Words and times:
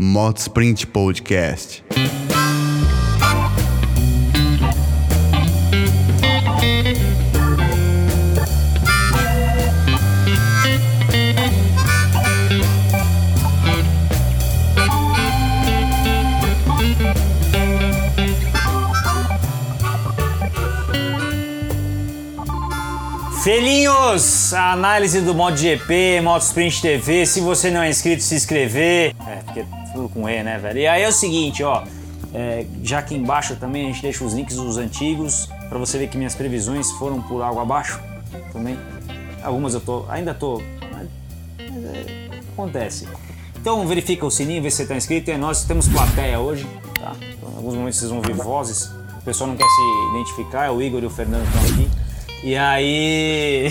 Moto 0.00 0.38
Sprint 0.38 0.86
Podcast. 0.86 1.82
Felinhos, 23.42 24.54
a 24.54 24.72
análise 24.74 25.20
do 25.22 25.34
MotoGP, 25.34 26.20
Moto 26.22 26.42
Sprint 26.42 26.82
TV. 26.82 27.26
Se 27.26 27.40
você 27.40 27.68
não 27.68 27.82
é 27.82 27.90
inscrito, 27.90 28.22
se 28.22 28.36
inscrever. 28.36 29.16
É, 29.26 29.36
porque 29.44 29.64
com 30.08 30.28
E, 30.28 30.42
né, 30.42 30.58
velho? 30.58 30.78
E 30.78 30.86
aí 30.86 31.02
é 31.02 31.08
o 31.08 31.12
seguinte, 31.12 31.62
ó. 31.62 31.84
é, 32.34 32.66
já 32.82 32.98
aqui 32.98 33.14
embaixo 33.14 33.56
também 33.56 33.84
a 33.84 33.86
gente 33.88 34.02
deixa 34.02 34.24
os 34.24 34.34
links 34.34 34.56
dos 34.56 34.76
antigos 34.76 35.48
para 35.68 35.78
você 35.78 35.98
ver 35.98 36.08
que 36.08 36.16
minhas 36.16 36.34
previsões 36.34 36.90
foram 36.92 37.22
por 37.22 37.42
água 37.42 37.62
abaixo 37.62 38.00
também. 38.52 38.78
Algumas 39.42 39.74
eu 39.74 39.80
tô, 39.80 40.04
ainda 40.08 40.34
tô, 40.34 40.62
mas, 40.92 41.08
mas 41.58 41.84
é, 41.84 42.28
acontece. 42.52 43.08
Então 43.60 43.86
verifica 43.86 44.24
o 44.24 44.30
sininho, 44.30 44.62
vê 44.62 44.70
se 44.70 44.78
você 44.78 44.86
tá 44.86 44.96
inscrito. 44.96 45.30
É 45.30 45.36
nós 45.36 45.64
temos 45.64 45.88
plateia 45.88 46.38
hoje, 46.38 46.66
tá? 46.94 47.14
Então, 47.20 47.50
em 47.50 47.56
alguns 47.56 47.74
momentos 47.74 47.98
vocês 47.98 48.10
vão 48.10 48.18
ouvir 48.18 48.34
vozes. 48.34 48.90
O 49.18 49.22
pessoal 49.24 49.48
não 49.48 49.56
quer 49.56 49.66
se 49.66 50.16
identificar, 50.16 50.66
é 50.66 50.70
o 50.70 50.80
Igor 50.80 51.02
e 51.02 51.06
o 51.06 51.10
Fernando 51.10 51.44
estão 51.46 51.62
aqui. 51.62 51.90
E 52.42 52.56
aí, 52.56 53.68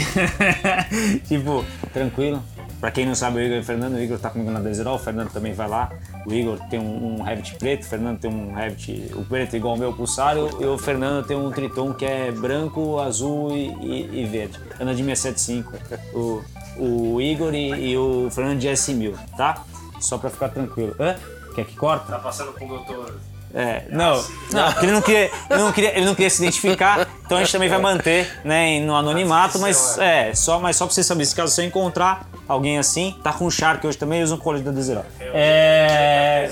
tipo, 1.28 1.64
tranquilo. 1.94 2.44
Pra 2.80 2.92
quem 2.92 3.06
não 3.06 3.16
sabe, 3.16 3.38
o 3.38 3.42
Igor 3.42 3.58
e 3.58 3.60
o 3.62 3.64
Fernando, 3.64 3.94
o 3.94 4.00
Igor 4.00 4.20
tá 4.20 4.30
comigo 4.30 4.52
na 4.52 4.60
Desirol, 4.60 4.96
o 4.96 5.00
Fernando 5.00 5.32
também 5.32 5.54
vai 5.54 5.68
lá. 5.68 5.90
O 6.28 6.34
Igor 6.34 6.60
tem 6.70 6.78
um, 6.78 7.22
um 7.22 7.26
preto, 7.58 7.84
o 7.84 7.86
Fernando 7.86 8.20
tem 8.20 8.30
um 8.30 8.54
Revit, 8.54 9.14
o 9.16 9.24
preto 9.24 9.56
igual 9.56 9.76
ao 9.76 9.80
meu 9.80 9.94
Pulsário, 9.94 10.50
e 10.60 10.66
o 10.66 10.78
Fernando 10.78 11.26
tem 11.26 11.38
um 11.38 11.50
Triton 11.52 11.94
que 11.94 12.04
é 12.04 12.34
branco, 12.34 13.00
azul 13.00 13.56
e, 13.56 13.70
e, 13.82 14.24
e 14.24 14.26
verde. 14.26 14.60
Anda 14.78 14.94
de 14.94 15.06
675. 15.06 15.72
O, 16.14 16.44
o 16.78 17.22
Igor 17.22 17.56
e, 17.56 17.92
e 17.92 17.98
o 17.98 18.30
Fernando 18.30 18.60
de 18.60 18.68
S1000, 18.68 19.16
tá? 19.38 19.64
Só 20.02 20.18
pra 20.18 20.30
ficar 20.30 20.50
tranquilo. 20.50 20.94
Hã? 21.00 21.16
Quer 21.56 21.64
que 21.64 21.78
corta? 21.78 22.12
Tá 22.12 22.20
passando 22.20 22.52
com 22.52 22.66
o 22.66 22.68
doutor. 22.68 23.16
É, 23.54 23.84
não, 23.90 24.24
não, 24.52 24.72
porque 24.72 24.86
ele 24.86 24.92
não, 24.92 25.02
queria, 25.02 25.32
ele, 25.50 25.60
não 25.60 25.72
queria, 25.72 25.98
ele 25.98 26.06
não 26.06 26.16
queria 26.16 26.30
se 26.30 26.44
identificar, 26.44 27.08
então 27.26 27.38
a 27.38 27.42
gente 27.42 27.52
também 27.52 27.70
vai 27.70 27.80
manter 27.80 28.30
né, 28.44 28.80
no 28.82 28.96
anonimato, 28.96 29.58
mas 29.58 29.98
é, 29.98 30.34
só, 30.36 30.60
mas 30.60 30.76
só 30.76 30.86
pra 30.86 30.94
você 30.94 31.02
saber, 31.02 31.26
se 31.26 31.34
caso 31.34 31.54
você 31.54 31.64
encontrar 31.64 32.30
alguém 32.48 32.78
assim, 32.78 33.16
tá 33.24 33.32
com 33.32 33.46
o 33.46 33.52
Shark 33.52 33.86
hoje 33.88 33.98
também, 33.98 34.22
usa 34.22 34.36
um 34.36 34.38
colete 34.38 34.66
da 34.66 34.72
Desirol. 34.72 35.06
É, 35.20 36.52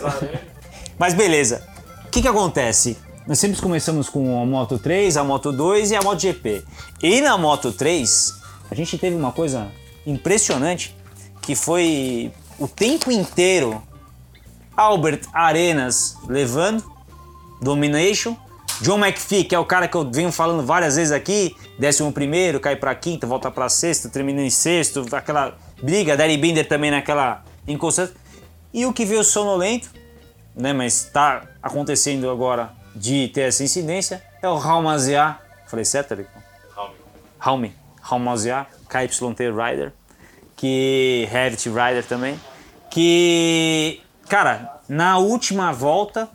mas 0.97 1.13
beleza, 1.13 1.61
o 2.05 2.09
que 2.09 2.21
que 2.21 2.27
acontece? 2.27 2.97
Nós 3.27 3.39
sempre 3.39 3.59
começamos 3.59 4.07
com 4.07 4.41
a 4.41 4.45
Moto 4.45 4.77
3, 4.77 5.17
a 5.17 5.23
Moto 5.23 5.51
2 5.51 5.91
e 5.91 5.95
a 5.95 6.01
Moto 6.01 6.19
GP. 6.19 6.63
E 7.01 7.21
na 7.21 7.37
Moto 7.37 7.71
3, 7.71 8.33
a 8.69 8.75
gente 8.75 8.97
teve 8.99 9.15
uma 9.15 9.31
coisa 9.31 9.67
impressionante, 10.05 10.95
que 11.41 11.55
foi 11.55 12.31
o 12.59 12.67
tempo 12.67 13.11
inteiro 13.11 13.81
Albert 14.75 15.21
Arenas 15.33 16.17
levando, 16.27 16.83
Domination. 17.61 18.35
John 18.81 18.97
McPhee, 18.97 19.45
que 19.45 19.55
é 19.55 19.59
o 19.59 19.65
cara 19.65 19.87
que 19.87 19.95
eu 19.95 20.09
venho 20.11 20.31
falando 20.31 20.65
várias 20.65 20.97
vezes 20.97 21.13
aqui, 21.13 21.55
décimo 21.79 22.11
primeiro, 22.11 22.59
cai 22.59 22.75
pra 22.75 22.93
quinta, 22.93 23.25
volta 23.25 23.49
pra 23.49 23.69
sexta, 23.69 24.09
termina 24.09 24.41
em 24.41 24.49
sexto, 24.49 25.05
aquela 25.13 25.57
briga, 25.81 26.17
Derry 26.17 26.35
Binder 26.35 26.67
também 26.67 26.91
naquela 26.91 27.43
inconstância. 27.65 28.13
E 28.73 28.85
o 28.85 28.91
que 28.91 29.05
veio 29.05 29.23
sonolento, 29.23 29.89
né, 30.53 30.73
mas 30.73 31.05
tá 31.05 31.43
acontecendo 31.63 32.29
agora 32.29 32.73
de 32.93 33.29
ter 33.29 33.41
essa 33.41 33.63
incidência, 33.63 34.21
é 34.41 34.49
o 34.49 34.57
Raumaziá, 34.57 35.39
falei 35.67 35.85
certo, 35.85 36.11
Eric? 36.11 36.29
Raumi, 37.39 37.73
Raumaziá, 38.01 38.65
KYT 38.89 39.51
Rider, 39.51 39.93
que 40.57 41.27
Revit 41.31 41.69
Rider 41.69 42.03
também, 42.05 42.37
que 42.91 44.01
Cara, 44.29 44.79
na 44.89 45.17
última 45.17 45.71
volta, 45.71 46.29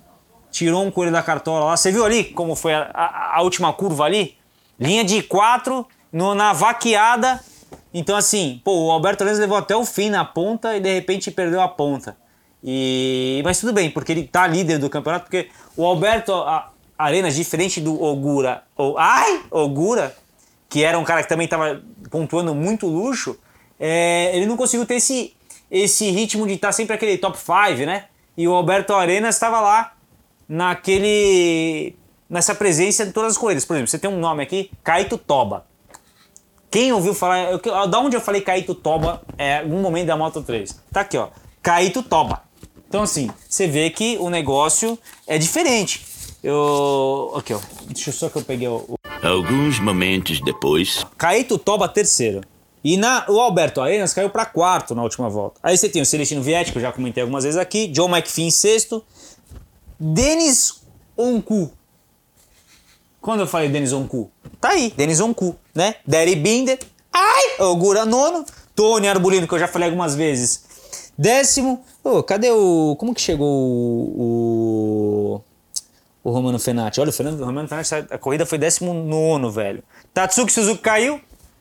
tirou 0.50 0.84
um 0.84 0.90
coelho 0.90 1.12
da 1.12 1.22
cartola 1.22 1.66
lá. 1.66 1.76
Você 1.76 1.90
viu 1.90 2.04
ali 2.04 2.24
como 2.24 2.54
foi 2.54 2.72
a, 2.74 2.90
a- 2.94 3.36
a 3.38 3.42
última 3.42 3.72
curva 3.72 4.04
ali? 4.04 4.36
Linha 4.78 5.04
de 5.04 5.22
quatro, 5.22 5.86
no, 6.12 6.34
na 6.34 6.52
vaqueada. 6.52 7.40
Então, 7.92 8.16
assim, 8.16 8.60
pô, 8.64 8.86
o 8.86 8.90
Alberto 8.90 9.22
Arenas 9.22 9.40
levou 9.40 9.56
até 9.56 9.74
o 9.76 9.84
fim 9.84 10.10
na 10.10 10.24
ponta 10.24 10.76
e 10.76 10.80
de 10.80 10.92
repente 10.94 11.30
perdeu 11.30 11.60
a 11.60 11.68
ponta. 11.68 12.16
E, 12.62 13.40
mas 13.44 13.58
tudo 13.58 13.72
bem, 13.72 13.90
porque 13.90 14.12
ele 14.12 14.24
tá 14.26 14.46
líder 14.46 14.78
do 14.78 14.88
campeonato, 14.90 15.24
porque 15.24 15.48
o 15.76 15.84
Alberto 15.84 16.32
Arenas, 16.96 17.34
diferente 17.34 17.80
do 17.80 18.00
Ogura, 18.00 18.62
ou, 18.76 18.96
ai, 18.98 19.42
Ogura, 19.50 20.14
que 20.68 20.84
era 20.84 20.98
um 20.98 21.04
cara 21.04 21.22
que 21.22 21.28
também 21.28 21.46
estava 21.46 21.80
pontuando 22.10 22.54
muito 22.54 22.86
luxo, 22.86 23.36
é, 23.78 24.30
ele 24.36 24.44
não 24.46 24.56
conseguiu 24.58 24.84
ter 24.86 24.96
esse, 24.96 25.34
esse 25.70 26.10
ritmo 26.10 26.47
de 26.47 26.54
estar 26.54 26.72
sempre 26.72 26.94
aquele 26.94 27.19
top 27.19 27.38
5, 27.38 27.86
né? 27.86 28.06
E 28.36 28.48
o 28.48 28.53
Alberto 28.53 28.94
Arenas 28.94 29.36
estava 29.36 29.60
lá 29.60 29.92
naquele 30.48 31.94
nessa 32.28 32.54
presença 32.54 33.04
de 33.04 33.12
todas 33.12 33.32
as 33.32 33.38
corridas. 33.38 33.64
Por 33.64 33.75
exemplo, 33.75 33.91
você 33.91 33.98
tem 33.98 34.10
um 34.10 34.19
nome 34.19 34.42
aqui, 34.42 34.70
Kaito 34.82 35.19
Toba. 35.19 35.66
Quem 36.70 36.92
ouviu 36.92 37.12
falar, 37.12 37.50
eu, 37.50 37.86
da 37.88 37.98
onde 37.98 38.16
eu 38.16 38.20
falei 38.20 38.41
Kaito 38.41 38.75
Toba 38.75 39.22
é 39.36 39.59
algum 39.59 39.80
momento 39.80 40.06
da 40.06 40.16
Moto 40.16 40.42
3? 40.42 40.80
Tá 40.92 41.00
aqui, 41.00 41.16
ó. 41.19 41.28
Kaito 41.60 42.03
Toba. 42.03 42.42
Então 42.88 43.03
assim, 43.03 43.30
você 43.48 43.66
vê 43.66 43.91
que 43.91 44.16
o 44.19 44.30
negócio 44.30 44.98
é 45.26 45.36
diferente. 45.38 46.06
Eu, 46.42 47.34
aqui, 47.36 47.53
ó. 47.53 47.60
Deixa 47.86 48.10
eu 48.10 48.14
só 48.14 48.28
que 48.28 48.36
eu 48.36 48.42
peguei 48.42 48.69
o, 48.69 48.84
o 48.88 49.00
Alguns 49.22 49.78
momentos 49.78 50.41
depois. 50.41 51.04
Caíto 51.19 51.59
Toba 51.59 51.86
terceiro. 51.86 52.41
E 52.82 52.96
na, 52.96 53.26
o 53.28 53.38
Alberto 53.38 53.80
Arenas 53.80 54.14
caiu 54.14 54.30
para 54.30 54.46
quarto 54.46 54.94
na 54.94 55.02
última 55.02 55.28
volta. 55.28 55.60
Aí 55.62 55.76
você 55.76 55.88
tem 55.88 56.00
o 56.00 56.06
Celestino 56.06 56.42
Vietti, 56.42 56.72
que 56.72 56.78
eu 56.78 56.82
já 56.82 56.91
comentei 56.91 57.22
algumas 57.22 57.44
vezes 57.44 57.58
aqui, 57.58 57.86
John 57.88 58.08
McPhee 58.08 58.46
em 58.46 58.50
sexto, 58.50 59.04
Denis 59.98 60.80
Onku. 61.16 61.70
Quando 63.20 63.41
eu 63.41 63.46
falei 63.46 63.68
Denis 63.68 63.92
Onku? 63.92 64.30
Tá 64.58 64.70
aí, 64.70 64.92
Denis 64.96 65.20
Onku, 65.20 65.54
né? 65.74 65.96
Derry 66.06 66.36
Binder, 66.36 66.78
ai, 67.12 67.66
Ogura 67.66 68.06
nono, 68.06 68.46
Tony 68.74 69.06
Arbolino, 69.06 69.47
que 69.47 69.54
eu 69.54 69.58
já 69.58 69.68
falei 69.68 69.88
algumas 69.88 70.14
vezes, 70.14 70.64
décimo. 71.18 71.84
Ô, 72.02 72.22
cadê 72.22 72.50
o... 72.50 72.97
como 72.98 73.14
que 73.14 73.20
chegou 73.20 73.47
o... 73.47 75.42
o 76.24 76.30
Romano 76.30 76.58
Fenati. 76.58 76.98
Olha, 76.98 77.10
o 77.10 77.44
Romano 77.44 77.68
Fenati, 77.68 77.94
a 78.10 78.16
corrida 78.16 78.47
foi 78.47 78.56
19, 78.56 79.54
velho. 79.54 79.84
Tatsuki 80.14 80.50
Suzuki 80.50 80.80
caiu, 80.80 81.20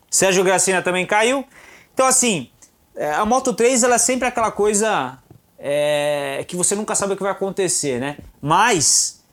Sérgio 0.10 0.44
Gracina 0.44 0.82
também 0.82 1.06
caiu. 1.06 1.46
Então, 1.94 2.06
assim, 2.06 2.50
é, 2.96 3.12
a 3.12 3.26
Moto 3.26 3.54
3 3.54 3.84
ela 3.84 3.96
é 3.96 3.98
sempre 3.98 4.28
aquela 4.28 4.52
coisa 4.52 5.18
é, 5.58 6.44
que 6.48 6.56
você 6.56 6.76
nunca 6.76 6.96
sabe 6.96 7.14
o 7.14 7.16
que 7.18 7.24
vai 7.24 7.32
acontecer, 7.32 8.00
né? 8.00 8.18
Mas, 8.42 9.24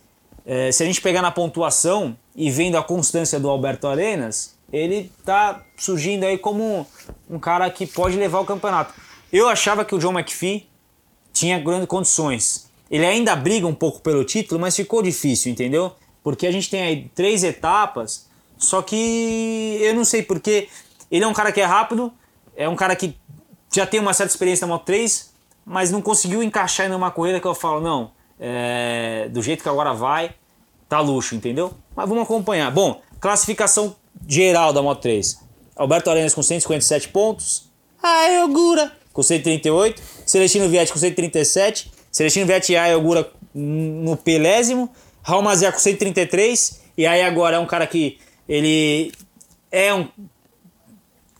é, 0.44 0.70
se 0.72 0.82
a 0.82 0.86
gente 0.86 1.00
pegar 1.00 1.22
na 1.22 1.30
pontuação 1.30 2.16
e 2.34 2.50
vendo 2.50 2.76
a 2.76 2.82
constância 2.82 3.38
do 3.38 3.48
Alberto 3.48 3.86
Arenas, 3.86 4.56
ele 4.72 5.10
tá 5.24 5.62
surgindo 5.76 6.24
aí 6.24 6.36
como 6.36 6.86
um 7.30 7.38
cara 7.38 7.70
que 7.70 7.86
pode 7.86 8.16
levar 8.16 8.40
o 8.40 8.44
campeonato. 8.44 8.92
Eu 9.32 9.48
achava 9.48 9.84
que 9.84 9.94
o 9.94 9.98
John 9.98 10.12
McPhee 10.12 10.68
tinha 11.32 11.58
grandes 11.58 11.86
condições. 11.86 12.70
Ele 12.90 13.04
ainda 13.04 13.34
briga 13.36 13.66
um 13.66 13.74
pouco 13.74 14.00
pelo 14.00 14.24
título, 14.24 14.60
mas 14.60 14.76
ficou 14.76 15.02
difícil, 15.02 15.52
entendeu? 15.52 15.92
Porque 16.22 16.46
a 16.46 16.52
gente 16.52 16.70
tem 16.70 16.82
aí 16.82 17.10
três 17.14 17.44
etapas, 17.44 18.25
só 18.58 18.82
que 18.82 19.78
eu 19.80 19.94
não 19.94 20.04
sei 20.04 20.22
porque 20.22 20.68
ele 21.10 21.24
é 21.24 21.28
um 21.28 21.32
cara 21.32 21.52
que 21.52 21.60
é 21.60 21.64
rápido, 21.64 22.12
é 22.56 22.68
um 22.68 22.76
cara 22.76 22.96
que 22.96 23.16
já 23.72 23.86
tem 23.86 24.00
uma 24.00 24.14
certa 24.14 24.32
experiência 24.32 24.66
na 24.66 24.72
Moto 24.72 24.84
3, 24.84 25.32
mas 25.64 25.90
não 25.90 26.00
conseguiu 26.00 26.42
encaixar 26.42 26.90
em 26.90 26.94
uma 26.94 27.10
corrida 27.10 27.40
que 27.40 27.46
eu 27.46 27.54
falo, 27.54 27.80
não, 27.80 28.12
é, 28.40 29.28
do 29.30 29.42
jeito 29.42 29.62
que 29.62 29.68
agora 29.68 29.92
vai, 29.92 30.34
tá 30.88 31.00
luxo, 31.00 31.34
entendeu? 31.34 31.72
Mas 31.94 32.08
vamos 32.08 32.24
acompanhar. 32.24 32.70
Bom, 32.70 33.00
classificação 33.20 33.96
geral 34.26 34.72
da 34.72 34.82
Moto 34.82 35.02
3. 35.02 35.40
Alberto 35.74 36.10
Arenas 36.10 36.34
com 36.34 36.42
157 36.42 37.08
pontos. 37.08 37.68
Ai, 38.02 38.42
Ogura 38.42 38.92
com 39.12 39.22
138. 39.22 40.02
Celestino 40.24 40.68
Vietti 40.68 40.92
com 40.92 40.98
137. 40.98 41.90
Celestino 42.10 42.46
Vietti 42.46 42.72
e 42.72 42.76
Ai 42.76 42.94
Ogura 42.94 43.30
no 43.54 44.16
pelésimo. 44.16 44.90
Raul 45.22 45.42
Mazia 45.42 45.72
com 45.72 45.78
133. 45.78 46.80
E 46.96 47.06
aí 47.06 47.22
agora 47.22 47.56
é 47.56 47.58
um 47.58 47.66
cara 47.66 47.86
que 47.86 48.18
ele 48.48 49.12
é 49.70 49.92
um 49.92 50.08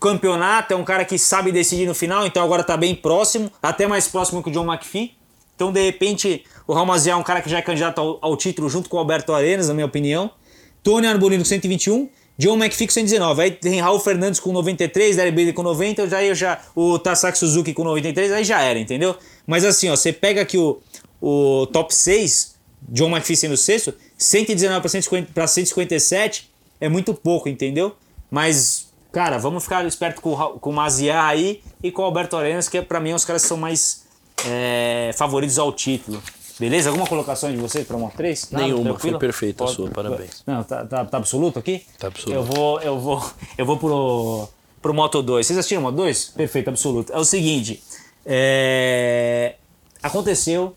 campeonato, 0.01 0.73
é 0.73 0.77
um 0.77 0.85
cara 0.85 1.05
que 1.05 1.19
sabe 1.19 1.51
decidir 1.51 1.87
no 1.87 1.95
final, 1.95 2.27
então 2.27 2.43
agora 2.43 2.63
tá 2.63 2.77
bem 2.77 2.95
próximo, 2.95 3.51
até 3.63 3.87
mais 3.87 4.07
próximo 4.09 4.43
que 4.43 4.51
o 4.51 4.53
John 4.53 4.71
McPhee. 4.71 5.17
Então, 5.55 5.73
de 5.73 5.83
repente, 5.83 6.45
o 6.67 6.75
Ramazia 6.75 7.13
é 7.13 7.17
um 7.17 7.23
cara 7.23 7.41
que 7.41 7.49
já 7.49 7.59
é 7.59 7.63
candidato 7.63 7.99
ao, 7.99 8.19
ao 8.21 8.37
título 8.37 8.69
junto 8.69 8.91
com 8.91 8.97
o 8.97 9.01
Alberto 9.01 9.33
Arenas, 9.33 9.69
na 9.69 9.75
minha 9.75 9.87
opinião. 9.87 10.31
Tony 10.83 11.07
Arbolino 11.07 11.43
com 11.43 11.49
121, 11.49 12.09
John 12.39 12.57
McPhee 12.57 12.87
com 12.87 12.93
119. 12.93 13.43
Aí 13.43 13.51
tem 13.51 13.81
Raul 13.81 13.99
Fernandes 13.99 14.39
com 14.39 14.53
93, 14.53 15.17
Derek 15.17 15.35
Bailey 15.35 15.53
com 15.55 15.63
90, 15.63 16.09
já, 16.09 16.35
já, 16.35 16.61
o 16.75 16.99
Tasaki 16.99 17.39
Suzuki 17.39 17.73
com 17.73 17.83
93, 17.83 18.31
aí 18.33 18.45
já 18.45 18.61
era, 18.61 18.79
entendeu? 18.79 19.17
Mas 19.47 19.65
assim, 19.65 19.89
ó, 19.89 19.97
você 19.97 20.13
pega 20.13 20.43
aqui 20.43 20.59
o, 20.59 20.79
o 21.21 21.67
top 21.73 21.95
6, 21.95 22.55
John 22.91 23.09
McPhee 23.09 23.37
sendo 23.37 23.57
sexto, 23.57 23.95
119 24.19 25.27
para 25.33 25.47
157 25.47 26.51
é 26.81 26.89
muito 26.89 27.15
pouco, 27.15 27.49
entendeu? 27.49 27.95
Mas, 28.31 28.93
cara, 29.13 29.39
vamos 29.39 29.63
ficar 29.65 29.85
esperto 29.87 30.21
com, 30.21 30.33
o- 30.33 30.59
com 30.61 30.71
o 30.71 30.73
Maziá 30.73 31.27
aí 31.27 31.63
e 31.83 31.91
com 31.91 32.03
o 32.03 32.05
Alberto 32.05 32.37
Arenas, 32.37 32.69
que 32.69 32.79
é, 32.79 32.83
pra 32.83 33.01
mim 33.01 33.13
os 33.13 33.25
caras 33.25 33.43
que 33.43 33.49
são 33.49 33.57
mais 33.57 34.05
é, 34.47 35.11
favoritos 35.17 35.59
ao 35.59 35.73
título. 35.73 36.23
Beleza? 36.59 36.89
Alguma 36.89 37.07
colocação 37.07 37.51
de 37.51 37.59
vocês 37.59 37.87
para 37.87 37.99
Moto 37.99 38.15
3? 38.17 38.51
Nada? 38.51 38.65
Nenhuma, 38.65 38.85
Tranquilo? 38.85 39.19
foi 39.19 39.21
perfeita 39.29 39.65
a 39.65 39.67
sua, 39.67 39.91
parabéns. 39.91 40.43
Não, 40.47 40.65
tá, 40.65 40.87
tá, 40.87 41.05
tá 41.05 41.17
absoluto 41.19 41.59
aqui? 41.59 41.85
Tá 41.99 42.07
absoluto. 42.07 42.33
Eu 42.35 42.43
vou, 42.43 42.81
eu 42.81 42.99
vou, 42.99 43.31
eu 43.59 43.67
vou 43.67 43.77
pro, 43.77 44.49
pro 44.81 44.95
Moto 44.95 45.23
2. 45.23 45.47
Vocês 45.47 45.59
assistiram 45.59 45.83
o 45.83 45.85
Moto 45.85 45.97
2? 45.97 46.33
Perfeito, 46.35 46.69
absoluto. 46.71 47.13
É 47.13 47.19
o 47.19 47.25
seguinte, 47.27 47.83
é, 48.25 49.57
aconteceu 50.03 50.75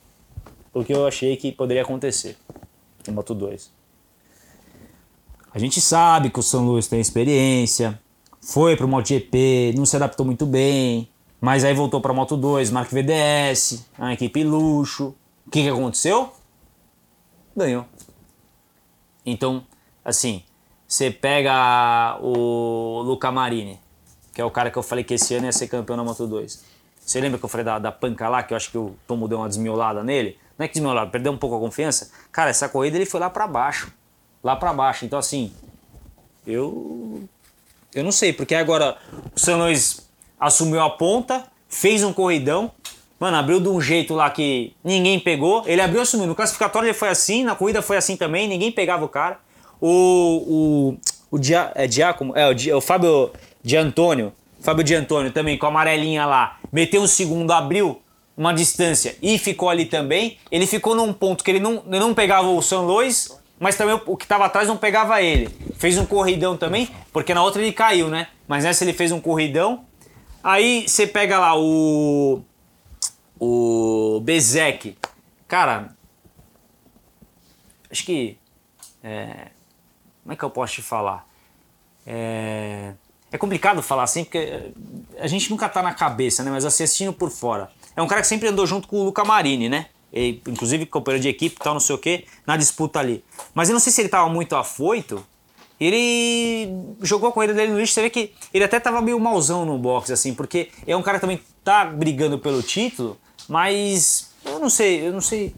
o 0.74 0.84
que 0.84 0.94
eu 0.94 1.08
achei 1.08 1.36
que 1.38 1.52
poderia 1.52 1.82
acontecer 1.84 2.36
no 3.08 3.14
Moto 3.14 3.34
2. 3.34 3.72
A 5.54 5.58
gente 5.58 5.82
sabe 5.82 6.30
que 6.30 6.40
o 6.40 6.44
São 6.44 6.66
Luís 6.66 6.88
tem 6.88 7.00
experiência, 7.00 8.00
foi 8.42 8.76
pro 8.76 8.88
MotoGP, 8.88 9.74
não 9.76 9.86
se 9.86 9.96
adaptou 9.96 10.26
muito 10.26 10.46
bem, 10.46 11.10
mas 11.42 11.64
aí 11.64 11.74
voltou 11.74 12.00
pra 12.02 12.14
Moto 12.14 12.38
2, 12.38 12.70
marca 12.70 12.96
VDS, 12.96 13.86
a 13.98 14.14
equipe 14.14 14.44
luxo. 14.44 15.16
O 15.48 15.50
que, 15.50 15.64
que 15.64 15.70
aconteceu? 15.70 16.32
Ganhou. 17.56 17.86
Então, 19.26 19.66
assim, 20.04 20.44
você 20.88 21.10
pega 21.10 22.18
o 22.22 23.02
Luca 23.04 23.32
Marini, 23.32 23.80
que 24.34 24.42
é 24.42 24.46
o 24.46 24.52
cara 24.52 24.70
que 24.70 24.78
eu 24.78 24.84
falei 24.84 25.04
que 25.04 25.16
esse 25.16 25.34
ano 25.34 25.46
ia 25.46 25.52
ser 25.52 25.68
campeão 25.68 25.98
na 25.98 26.04
Moto 26.04 26.28
2. 26.28 26.64
Você 27.00 27.20
lembra 27.20 27.40
que 27.40 27.46
eu 27.46 27.50
falei 27.50 27.64
da, 27.64 27.80
da 27.80 27.92
panca 27.92 28.30
lá, 28.30 28.44
que 28.44 28.54
eu 28.54 28.58
acho 28.58 28.70
que 28.70 28.78
o 28.78 28.96
Tomo 29.08 29.28
deu 29.28 29.40
uma 29.40 29.48
desmiolada 29.48 30.04
nele? 30.04 30.38
Não 30.58 30.66
é 30.66 30.68
que 30.68 30.76
desmiolada, 30.76 31.10
perdeu 31.10 31.32
um 31.32 31.38
pouco 31.38 31.56
a 31.56 31.60
confiança? 31.60 32.12
Cara, 32.32 32.50
essa 32.50 32.70
corrida 32.70 32.98
ele 32.98 33.06
foi 33.06 33.20
lá 33.20 33.30
pra 33.30 33.48
baixo. 33.48 33.92
Lá 34.44 34.56
pra 34.56 34.74
baixo. 34.74 35.06
Então, 35.06 35.20
assim, 35.20 35.52
eu. 36.46 37.24
Eu 37.94 38.04
não 38.04 38.12
sei, 38.12 38.32
porque 38.32 38.54
agora 38.54 38.98
o 39.36 39.40
São 39.40 39.58
Luís 39.58 40.08
assumiu 40.40 40.80
a 40.82 40.90
ponta, 40.90 41.44
fez 41.68 42.04
um 42.04 42.14
corridão. 42.14 42.72
Mano, 43.20 43.36
abriu 43.36 43.60
de 43.60 43.68
um 43.68 43.82
jeito 43.82 44.14
lá 44.14 44.30
que 44.30 44.74
ninguém 44.84 45.20
pegou. 45.20 45.64
Ele 45.66 45.82
abriu 45.82 46.02
assumiu. 46.02 46.28
No 46.28 46.36
classificatório 46.36 46.88
ele 46.88 46.94
foi 46.94 47.10
assim, 47.10 47.44
na 47.44 47.56
corrida 47.56 47.82
foi 47.82 47.98
assim 47.98 48.16
também, 48.16 48.48
ninguém 48.48 48.72
pegava 48.72 49.04
o 49.04 49.10
cara. 49.10 49.40
O. 49.82 50.96
O, 51.32 51.36
o 51.36 51.40
Dia, 51.40 51.72
é 51.76 51.90
Giacomo? 51.90 52.36
É, 52.36 52.48
o, 52.50 52.78
o 52.78 52.82
Fábio 52.82 53.32
de 53.64 53.76
Antônio. 53.76 54.32
Fábio 54.62 54.84
de 54.84 54.94
Antônio 54.94 55.32
também, 55.32 55.58
com 55.58 55.66
a 55.66 55.70
amarelinha 55.70 56.26
lá. 56.26 56.60
Meteu 56.72 57.02
um 57.02 57.08
segundo, 57.08 57.52
abriu 57.52 58.02
uma 58.38 58.54
distância 58.54 59.18
e 59.22 59.38
ficou 59.38 59.70
ali 59.70 59.86
também. 59.86 60.38
Ele 60.52 60.66
ficou 60.66 60.96
num 60.96 61.12
ponto 61.12 61.44
que 61.44 61.52
ele 61.52 61.60
não, 61.60 61.84
não 61.86 62.14
pegava 62.14 62.48
o 62.48 62.62
São 62.62 62.86
Luís, 62.86 63.38
mas 63.60 63.76
também 63.76 64.00
o, 64.06 64.18
que 64.18 64.26
estava 64.26 64.46
atrás 64.46 64.68
não 64.68 64.78
pegava 64.78 65.22
ele. 65.22 65.50
Fez 65.76 65.98
um 65.98 66.06
corridão 66.06 66.56
também, 66.56 66.90
porque 67.12 67.34
na 67.34 67.44
outra 67.44 67.62
ele 67.62 67.74
caiu, 67.74 68.08
né? 68.08 68.28
Mas 68.48 68.64
nessa 68.64 68.84
ele 68.84 68.94
fez 68.94 69.12
um 69.12 69.20
corridão. 69.20 69.86
Aí 70.44 70.88
você 70.88 71.06
pega 71.06 71.38
lá 71.38 71.60
o. 71.60 72.42
O 73.38 74.22
Bezek. 74.22 74.98
Cara. 75.48 75.94
Acho 77.92 78.06
que. 78.06 78.38
é, 79.04 79.48
como 80.24 80.34
é 80.34 80.36
que 80.36 80.44
eu 80.44 80.50
posso 80.50 80.76
te 80.76 80.82
falar? 80.82 81.28
É, 82.08 82.94
é 83.32 83.38
complicado 83.38 83.82
falar 83.82 84.04
assim, 84.04 84.24
porque 84.24 84.72
a 85.20 85.28
gente 85.28 85.50
nunca 85.50 85.68
tá 85.68 85.82
na 85.84 85.94
cabeça, 85.94 86.44
né? 86.44 86.52
Mas 86.52 86.64
assistindo 86.66 87.12
por 87.12 87.30
fora. 87.30 87.70
É 87.96 88.02
um 88.02 88.08
cara 88.08 88.22
que 88.22 88.28
sempre 88.28 88.48
andou 88.48 88.66
junto 88.66 88.88
com 88.88 89.02
o 89.02 89.04
Luca 89.04 89.26
Marini, 89.26 89.68
né? 89.68 89.88
E, 90.12 90.42
inclusive 90.48 90.86
companheiro 90.86 91.22
de 91.22 91.30
equipe 91.30 91.58
tal, 91.60 91.74
não 91.74 91.80
sei 91.80 91.96
o 91.96 92.00
que, 92.00 92.26
na 92.46 92.58
disputa 92.58 93.00
ali. 93.00 93.24
Mas 93.54 93.70
eu 93.70 93.74
não 93.74 93.80
sei 93.80 93.94
se 93.94 94.02
ele 94.02 94.10
tava 94.10 94.30
muito 94.30 94.56
afoito. 94.56 95.26
Ele 95.80 96.70
jogou 97.02 97.30
a 97.30 97.32
corrida 97.32 97.54
dele 97.54 97.72
no 97.72 97.80
lixo, 97.80 97.94
você 97.94 98.02
vê 98.02 98.10
que 98.10 98.34
ele 98.54 98.66
até 98.66 98.80
tava 98.80 99.02
meio 99.02 99.18
mauzão 99.20 99.66
no 99.66 99.78
boxe, 99.78 100.12
assim, 100.12 100.34
porque 100.34 100.70
é 100.86 100.96
um 100.96 101.02
cara 101.02 101.18
que 101.18 101.22
também 101.22 101.42
tá 101.64 101.86
brigando 101.86 102.38
pelo 102.38 102.62
título, 102.62 103.18
mas 103.48 104.32
eu 104.44 104.60
não 104.60 104.70
sei, 104.70 105.08
eu 105.08 105.14
não 105.14 105.22
sei, 105.22 105.56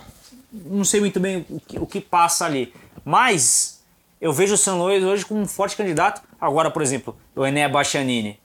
não 0.52 0.84
sei 0.84 1.00
muito 1.00 1.20
bem 1.20 1.46
o 1.50 1.60
que, 1.60 1.80
o 1.80 1.88
que 1.88 2.00
passa 2.00 2.46
ali. 2.46 2.72
Mas 3.04 3.82
eu 4.20 4.32
vejo 4.32 4.54
o 4.54 4.58
San 4.58 4.76
Luís 4.76 5.04
hoje 5.04 5.26
como 5.26 5.42
um 5.42 5.48
forte 5.48 5.76
candidato. 5.76 6.22
Agora, 6.40 6.70
por 6.70 6.84
exemplo, 6.84 7.18
o 7.36 7.44
Ené 7.44 7.68
Bastianini 7.68 8.40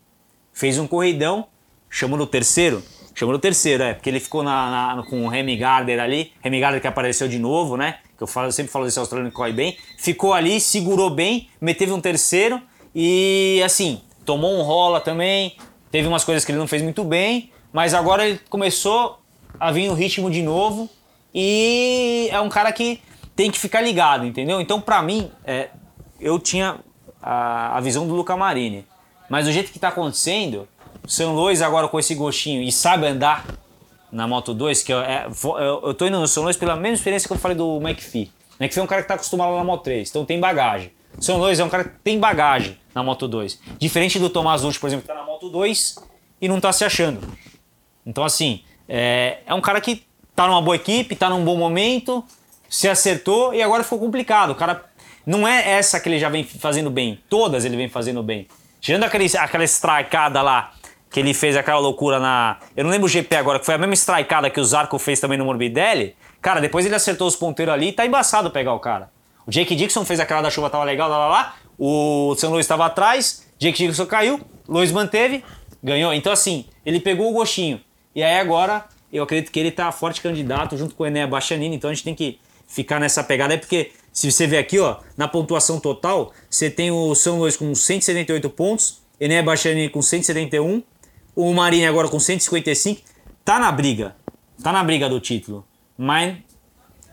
fez 0.52 0.78
um 0.78 0.86
corridão, 0.86 1.46
chamou 1.90 2.16
no 2.16 2.26
terceiro, 2.26 2.82
chamou 3.16 3.32
no 3.32 3.38
terceiro, 3.40 3.82
é, 3.82 3.94
porque 3.94 4.08
ele 4.10 4.20
ficou 4.20 4.42
na, 4.42 4.94
na- 4.96 5.02
com 5.02 5.24
o 5.24 5.28
Remy 5.28 5.56
Gardner 5.56 5.98
ali, 6.00 6.32
Remy 6.42 6.60
Gardner 6.60 6.80
que 6.80 6.86
apareceu 6.86 7.26
de 7.26 7.38
novo, 7.38 7.76
né, 7.76 7.96
que 8.16 8.22
eu, 8.22 8.26
falo, 8.26 8.48
eu 8.48 8.52
sempre 8.52 8.70
falo 8.70 8.84
desse 8.84 8.98
australiano 8.98 9.30
que 9.30 9.36
corre 9.36 9.52
bem, 9.52 9.76
ficou 9.98 10.32
ali, 10.34 10.60
segurou 10.60 11.10
bem, 11.10 11.48
meteu 11.60 11.92
um 11.94 12.00
terceiro 12.00 12.60
e, 12.94 13.60
assim, 13.64 14.00
tomou 14.24 14.54
um 14.56 14.62
rola 14.62 15.00
também, 15.00 15.56
teve 15.90 16.06
umas 16.06 16.22
coisas 16.24 16.44
que 16.44 16.52
ele 16.52 16.58
não 16.58 16.68
fez 16.68 16.82
muito 16.82 17.02
bem, 17.04 17.50
mas 17.72 17.94
agora 17.94 18.28
ele 18.28 18.38
começou 18.50 19.18
a 19.58 19.72
vir 19.72 19.88
no 19.88 19.94
ritmo 19.94 20.30
de 20.30 20.42
novo 20.42 20.88
e 21.34 22.28
é 22.30 22.40
um 22.40 22.48
cara 22.48 22.70
que 22.72 23.00
tem 23.34 23.50
que 23.50 23.58
ficar 23.58 23.80
ligado, 23.82 24.24
entendeu? 24.24 24.60
Então, 24.60 24.80
pra 24.80 25.02
mim, 25.02 25.30
é, 25.44 25.68
eu 26.20 26.38
tinha 26.38 26.76
a, 27.22 27.76
a 27.76 27.80
visão 27.80 28.06
do 28.06 28.14
Luca 28.14 28.36
Marini. 28.36 28.86
Mas 29.28 29.44
do 29.44 29.52
jeito 29.52 29.70
que 29.72 29.78
tá 29.78 29.88
acontecendo, 29.88 30.66
São 31.06 31.34
Luís 31.34 31.62
agora 31.62 31.88
com 31.88 31.98
esse 31.98 32.14
gostinho 32.14 32.62
e 32.62 32.72
sabe 32.72 33.06
andar 33.06 33.46
na 34.10 34.26
Moto 34.26 34.52
2, 34.52 34.82
que 34.82 34.92
eu, 34.92 35.00
é, 35.00 35.26
eu, 35.26 35.82
eu 35.84 35.94
tô 35.94 36.06
indo 36.06 36.18
no 36.18 36.26
São 36.26 36.44
Luís 36.44 36.56
pela 36.56 36.74
mesma 36.74 36.94
experiência 36.94 37.28
que 37.28 37.32
eu 37.32 37.38
falei 37.38 37.56
do 37.56 37.80
McPhee. 37.80 38.30
O 38.58 38.62
McPhee 38.62 38.80
é 38.80 38.82
um 38.82 38.86
cara 38.86 39.02
que 39.02 39.08
tá 39.08 39.14
acostumado 39.14 39.54
na 39.54 39.64
Moto 39.64 39.84
3, 39.84 40.08
então 40.08 40.24
tem 40.24 40.40
bagagem. 40.40 40.92
São 41.20 41.38
Luís 41.38 41.58
é 41.58 41.64
um 41.64 41.68
cara 41.68 41.84
que 41.84 41.90
tem 42.02 42.18
bagagem 42.18 42.78
na 42.94 43.02
Moto 43.02 43.28
2. 43.28 43.60
Diferente 43.78 44.18
do 44.18 44.28
Tomás 44.28 44.62
Dutti, 44.62 44.78
por 44.78 44.88
exemplo, 44.88 45.02
que 45.02 45.08
tá 45.08 45.14
na 45.14 45.24
Moto 45.24 45.48
2 45.48 45.96
e 46.40 46.48
não 46.48 46.60
tá 46.60 46.72
se 46.72 46.84
achando. 46.84 47.20
Então, 48.04 48.24
assim, 48.24 48.62
é, 48.88 49.38
é 49.46 49.54
um 49.54 49.60
cara 49.60 49.80
que 49.80 50.04
tá 50.34 50.46
numa 50.46 50.60
boa 50.60 50.76
equipe, 50.76 51.16
tá 51.16 51.30
num 51.30 51.44
bom 51.44 51.56
momento, 51.56 52.24
se 52.68 52.88
acertou 52.88 53.54
e 53.54 53.62
agora 53.62 53.82
ficou 53.82 53.98
complicado. 53.98 54.50
O 54.50 54.54
cara 54.54 54.84
não 55.24 55.46
é 55.46 55.72
essa 55.72 55.98
que 55.98 56.08
ele 56.08 56.18
já 56.18 56.28
vem 56.28 56.44
fazendo 56.44 56.90
bem, 56.90 57.20
todas 57.28 57.64
ele 57.64 57.76
vem 57.76 57.88
fazendo 57.88 58.22
bem. 58.22 58.46
Tirando 58.80 59.04
aquele, 59.04 59.26
aquela 59.36 59.64
strikeada 59.64 60.42
lá, 60.42 60.72
que 61.16 61.20
ele 61.20 61.32
fez 61.32 61.56
aquela 61.56 61.78
loucura 61.78 62.20
na. 62.20 62.58
Eu 62.76 62.84
não 62.84 62.90
lembro 62.90 63.06
o 63.06 63.08
GP 63.08 63.36
agora, 63.36 63.58
que 63.58 63.64
foi 63.64 63.74
a 63.74 63.78
mesma 63.78 63.94
strikeada 63.94 64.50
que 64.50 64.60
o 64.60 64.64
Zarco 64.66 64.98
fez 64.98 65.18
também 65.18 65.38
no 65.38 65.46
Morbidelli. 65.46 66.14
Cara, 66.42 66.60
depois 66.60 66.84
ele 66.84 66.94
acertou 66.94 67.26
os 67.26 67.34
ponteiros 67.34 67.72
ali 67.72 67.88
e 67.88 67.92
tá 67.92 68.04
embaçado 68.04 68.50
pegar 68.50 68.74
o 68.74 68.78
cara. 68.78 69.08
O 69.46 69.50
Jake 69.50 69.74
Dixon 69.74 70.04
fez 70.04 70.20
aquela 70.20 70.42
da 70.42 70.50
chuva, 70.50 70.68
tava 70.68 70.84
legal, 70.84 71.08
lá 71.08 71.16
lá 71.16 71.28
lá. 71.28 71.56
O 71.78 72.34
São 72.36 72.50
Luís 72.50 72.66
estava 72.66 72.84
atrás, 72.84 73.46
Jake 73.58 73.86
Dixon 73.86 74.04
caiu, 74.04 74.38
Luiz 74.68 74.92
manteve, 74.92 75.42
ganhou. 75.82 76.12
Então, 76.12 76.30
assim, 76.30 76.66
ele 76.84 77.00
pegou 77.00 77.30
o 77.30 77.32
gostinho. 77.32 77.80
E 78.14 78.22
aí 78.22 78.38
agora, 78.38 78.84
eu 79.10 79.22
acredito 79.24 79.50
que 79.50 79.58
ele 79.58 79.70
tá 79.70 79.90
forte 79.90 80.20
candidato 80.20 80.76
junto 80.76 80.94
com 80.94 81.04
o 81.04 81.06
Ené 81.06 81.26
Bastianini, 81.26 81.76
então 81.76 81.88
a 81.88 81.94
gente 81.94 82.04
tem 82.04 82.14
que 82.14 82.38
ficar 82.68 83.00
nessa 83.00 83.24
pegada 83.24 83.54
aí, 83.54 83.58
porque 83.58 83.92
se 84.12 84.30
você 84.30 84.46
ver 84.46 84.58
aqui, 84.58 84.78
ó, 84.78 84.98
na 85.16 85.26
pontuação 85.26 85.80
total, 85.80 86.34
você 86.50 86.68
tem 86.68 86.90
o 86.90 87.14
São 87.14 87.38
Luís 87.38 87.56
com 87.56 87.74
178 87.74 88.50
pontos, 88.50 89.00
Ené 89.18 89.42
Bastianini 89.42 89.88
com 89.88 90.02
171, 90.02 90.82
o 91.36 91.52
Marini 91.52 91.86
agora 91.86 92.08
com 92.08 92.18
155, 92.18 93.02
tá 93.44 93.58
na 93.58 93.70
briga, 93.70 94.16
tá 94.62 94.72
na 94.72 94.82
briga 94.82 95.08
do 95.08 95.20
título, 95.20 95.64
mas 95.96 96.38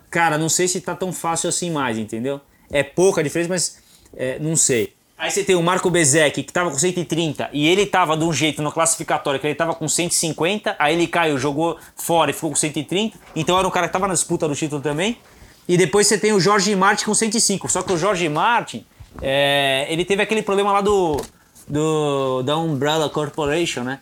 cara, 0.10 0.38
não 0.38 0.48
sei 0.48 0.68
se 0.68 0.80
tá 0.80 0.96
tão 0.96 1.12
fácil 1.12 1.50
assim 1.50 1.70
mais, 1.70 1.98
entendeu? 1.98 2.40
É 2.72 2.82
pouca 2.82 3.24
diferença, 3.24 3.50
mas 3.50 3.78
é, 4.16 4.40
não 4.40 4.56
sei. 4.56 4.94
Aí 5.18 5.32
você 5.32 5.44
tem 5.44 5.56
o 5.56 5.64
Marco 5.64 5.90
Bezek, 5.90 6.44
que 6.44 6.52
tava 6.52 6.70
com 6.70 6.78
130, 6.78 7.50
e 7.54 7.68
ele 7.68 7.86
tava 7.86 8.18
de 8.18 8.24
um 8.24 8.34
jeito 8.34 8.62
no 8.62 8.72
classificatório 8.72 9.40
que 9.40 9.48
ele 9.48 9.56
tava 9.56 9.74
com 9.74 9.88
150, 9.88 10.76
aí 10.78 10.96
ele 10.96 11.08
caiu, 11.08 11.38
jogou 11.38 11.78
fora 11.96 12.32
e 12.32 12.34
ficou 12.34 12.50
com 12.50 12.56
130, 12.56 13.18
então 13.36 13.58
era 13.58 13.68
um 13.68 13.72
cara 13.72 13.88
que 13.88 13.94
tava 13.94 14.08
na 14.08 14.14
disputa 14.14 14.48
do 14.48 14.56
título 14.56 14.82
também. 14.82 15.18
E 15.68 15.78
depois 15.78 16.08
você 16.08 16.18
tem 16.18 16.34
o 16.34 16.40
Jorge 16.40 16.76
Martin 16.76 17.06
com 17.06 17.14
105, 17.14 17.70
só 17.70 17.82
que 17.82 17.94
o 17.94 17.98
Jorge 17.98 18.28
Martin, 18.28 18.86
é, 19.22 19.88
ele 19.90 20.04
teve 20.04 20.22
aquele 20.22 20.42
problema 20.42 20.74
lá 20.74 20.82
do, 20.82 21.22
do 21.68 22.44
da 22.44 22.58
Umbrella 22.58 23.10
Corporation, 23.10 23.84
né? 23.84 24.00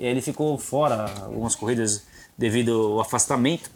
Ele 0.00 0.20
ficou 0.22 0.56
fora 0.58 1.04
algumas 1.22 1.54
corridas 1.54 2.04
devido 2.36 2.72
ao 2.94 3.00
afastamento. 3.00 3.70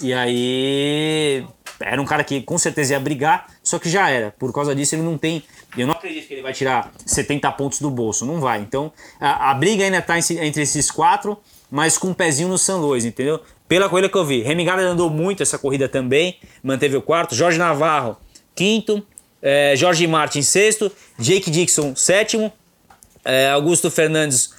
E 0.00 0.12
aí 0.12 1.44
era 1.80 2.00
um 2.00 2.04
cara 2.04 2.22
que 2.24 2.40
com 2.42 2.56
certeza 2.58 2.94
ia 2.94 3.00
brigar, 3.00 3.46
só 3.62 3.78
que 3.78 3.88
já 3.90 4.08
era. 4.08 4.30
Por 4.38 4.52
causa 4.52 4.74
disso 4.74 4.94
ele 4.94 5.02
não 5.02 5.18
tem. 5.18 5.42
Eu 5.76 5.86
não 5.86 5.94
acredito 5.94 6.26
que 6.28 6.34
ele 6.34 6.42
vai 6.42 6.52
tirar 6.52 6.92
70 7.04 7.50
pontos 7.52 7.80
do 7.80 7.90
bolso, 7.90 8.24
não 8.24 8.40
vai. 8.40 8.60
Então 8.60 8.92
a, 9.20 9.50
a 9.50 9.54
briga 9.54 9.84
ainda 9.84 9.98
está 9.98 10.16
entre 10.18 10.62
esses 10.62 10.90
quatro, 10.90 11.36
mas 11.70 11.98
com 11.98 12.08
um 12.08 12.14
pezinho 12.14 12.48
no 12.48 12.56
San 12.58 12.76
Luís, 12.76 13.04
entendeu? 13.04 13.40
Pela 13.66 13.88
corrida 13.88 14.08
que 14.08 14.16
eu 14.16 14.24
vi. 14.24 14.42
Remy 14.42 14.64
Gardner 14.64 14.90
andou 14.90 15.10
muito 15.10 15.42
essa 15.42 15.58
corrida 15.58 15.88
também, 15.88 16.38
manteve 16.62 16.96
o 16.96 17.02
quarto. 17.02 17.34
Jorge 17.34 17.58
Navarro, 17.58 18.16
quinto. 18.54 19.04
É, 19.42 19.74
Jorge 19.76 20.06
Martin, 20.06 20.42
sexto. 20.42 20.90
Jake 21.18 21.50
Dixon, 21.50 21.94
sétimo. 21.96 22.52
É, 23.24 23.50
Augusto 23.50 23.90
Fernandes, 23.90 24.54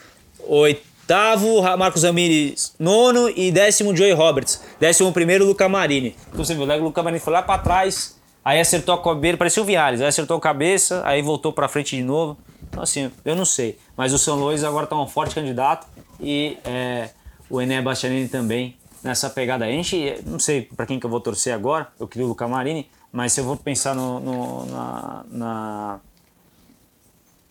oit- 0.47 0.81
Oitavo, 1.09 1.61
Marcos 1.77 2.01
Ramirez. 2.01 2.73
Nono 2.79 3.29
e 3.29 3.51
décimo, 3.51 3.95
Joey 3.95 4.11
Roberts. 4.13 4.59
Décimo 4.79 5.13
primeiro, 5.13 5.45
Luca 5.45 5.69
Marini. 5.69 6.15
Então 6.29 6.43
você 6.43 6.55
viu, 6.55 6.63
o 6.63 6.83
Luca 6.83 7.03
Marini 7.03 7.19
foi 7.19 7.31
lá 7.31 7.43
pra 7.43 7.59
trás, 7.59 8.19
aí 8.43 8.59
acertou 8.59 8.95
a 8.95 9.01
cabeça, 9.03 9.37
parecia 9.37 9.61
o 9.61 9.65
Viales, 9.65 10.01
aí 10.01 10.07
acertou 10.07 10.35
a 10.35 10.39
cabeça, 10.41 11.03
aí 11.05 11.21
voltou 11.21 11.53
pra 11.53 11.67
frente 11.67 11.95
de 11.95 12.01
novo. 12.01 12.35
Então 12.67 12.81
assim, 12.81 13.11
eu 13.23 13.35
não 13.35 13.45
sei. 13.45 13.77
Mas 13.95 14.13
o 14.13 14.17
São 14.17 14.35
Luís 14.35 14.63
agora 14.63 14.87
tá 14.87 14.99
um 14.99 15.05
forte 15.05 15.35
candidato 15.35 15.85
e 16.19 16.57
é, 16.65 17.09
o 17.51 17.61
Ené 17.61 17.83
Bastianini 17.83 18.27
também 18.27 18.75
nessa 19.03 19.29
pegada. 19.29 19.63
A 19.65 19.69
gente, 19.69 20.15
não 20.25 20.39
sei 20.39 20.63
pra 20.75 20.87
quem 20.87 20.99
que 20.99 21.05
eu 21.05 21.09
vou 21.11 21.19
torcer 21.21 21.53
agora, 21.53 21.87
eu 21.99 22.07
queria 22.07 22.25
o 22.25 22.29
Luca 22.29 22.47
Marini, 22.47 22.89
mas 23.11 23.31
se 23.31 23.39
eu 23.41 23.43
vou 23.45 23.55
pensar 23.55 23.93
no, 23.93 24.19
no- 24.19 24.65
na- 24.65 25.23
na 25.29 25.99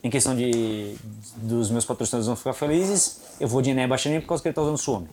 em 0.04 0.10
questão 0.10 0.36
de 0.36 0.94
dos 1.36 1.70
meus 1.70 1.86
patrocinadores 1.86 2.26
vão 2.26 2.36
ficar 2.36 2.52
felizes, 2.52 3.22
eu 3.40 3.48
vou 3.48 3.62
de 3.62 3.70
Ené 3.70 3.86
Baixaninho 3.86 4.20
por 4.20 4.28
causa 4.28 4.42
que 4.42 4.48
ele 4.48 4.54
tá 4.54 4.60
usando 4.60 4.76
Suomi. 4.76 5.08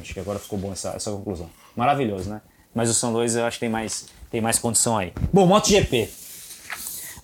Acho 0.00 0.14
que 0.14 0.20
agora 0.20 0.38
ficou 0.38 0.56
bom 0.56 0.72
essa, 0.72 0.90
essa 0.90 1.10
conclusão. 1.10 1.50
Maravilhoso, 1.74 2.30
né? 2.30 2.40
Mas 2.72 2.88
o 2.88 2.94
São 2.94 3.12
Luís 3.12 3.34
eu 3.34 3.44
acho 3.44 3.56
que 3.56 3.60
tem 3.60 3.68
mais, 3.68 4.06
tem 4.30 4.40
mais 4.40 4.60
condição 4.60 4.96
aí. 4.96 5.12
Bom, 5.32 5.44
MotoGP. 5.44 6.08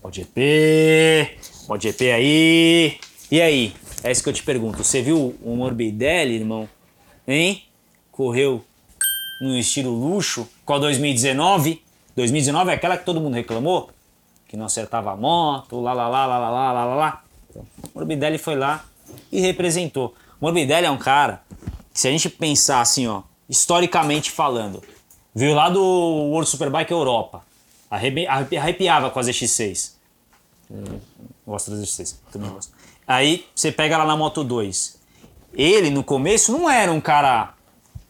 MotoGP. 0.03 1.39
MotoGP 1.69 2.11
aí. 2.11 2.99
E 3.31 3.41
aí? 3.41 3.73
É 4.03 4.11
isso 4.11 4.25
que 4.25 4.29
eu 4.29 4.33
te 4.33 4.43
pergunto. 4.43 4.83
Você 4.83 5.01
viu 5.01 5.37
o 5.41 5.55
Morbidelli, 5.55 6.35
irmão? 6.35 6.69
Hein? 7.29 7.63
Correu 8.11 8.65
no 9.41 9.57
estilo 9.57 9.91
luxo. 9.91 10.49
Qual 10.65 10.81
2019? 10.81 11.81
2019 12.17 12.71
é 12.73 12.75
aquela 12.75 12.97
que 12.97 13.05
todo 13.05 13.21
mundo 13.21 13.35
reclamou? 13.35 13.91
Que 14.49 14.57
não 14.57 14.67
acertava 14.67 15.13
a 15.13 15.17
moto, 15.17 15.81
lá, 15.81 15.93
lá, 15.93 16.09
lá, 16.09 16.27
lá, 16.27 16.39
lá, 16.39 16.51
lá, 16.51 16.73
lá, 16.73 16.95
lá, 16.95 17.23
Morbidelli 17.95 18.39
foi 18.39 18.55
lá 18.57 18.85
e 19.33 19.41
representou. 19.41 20.15
Morbidelli 20.41 20.87
é 20.87 20.91
um 20.91 20.99
cara 20.99 21.43
que 21.93 22.01
se 22.01 22.09
a 22.09 22.11
gente 22.11 22.29
pensar 22.29 22.81
assim, 22.81 23.07
ó, 23.07 23.23
historicamente 23.49 24.31
falando, 24.31 24.83
veio 25.35 25.55
lá 25.55 25.69
do 25.69 25.81
World 25.83 26.49
Superbike 26.49 26.93
Europa, 26.93 27.43
arrepi- 27.91 28.27
arrepi- 28.27 28.57
arrepiava 28.57 29.11
com 29.11 29.19
as 29.19 29.27
X6. 29.29 29.93
Hum, 30.71 30.99
Gosto 31.47 31.71
das 31.71 31.81
X6, 31.89 32.17
também 32.33 32.51
gosto. 32.51 32.73
Aí 33.07 33.47
você 33.55 33.71
pega 33.71 33.97
lá 33.97 34.05
na 34.05 34.17
Moto 34.17 34.43
2. 34.43 34.99
Ele, 35.55 35.91
no 35.91 36.03
começo, 36.03 36.51
não 36.53 36.69
era 36.69 36.91
um 36.93 37.01
cara... 37.01 37.55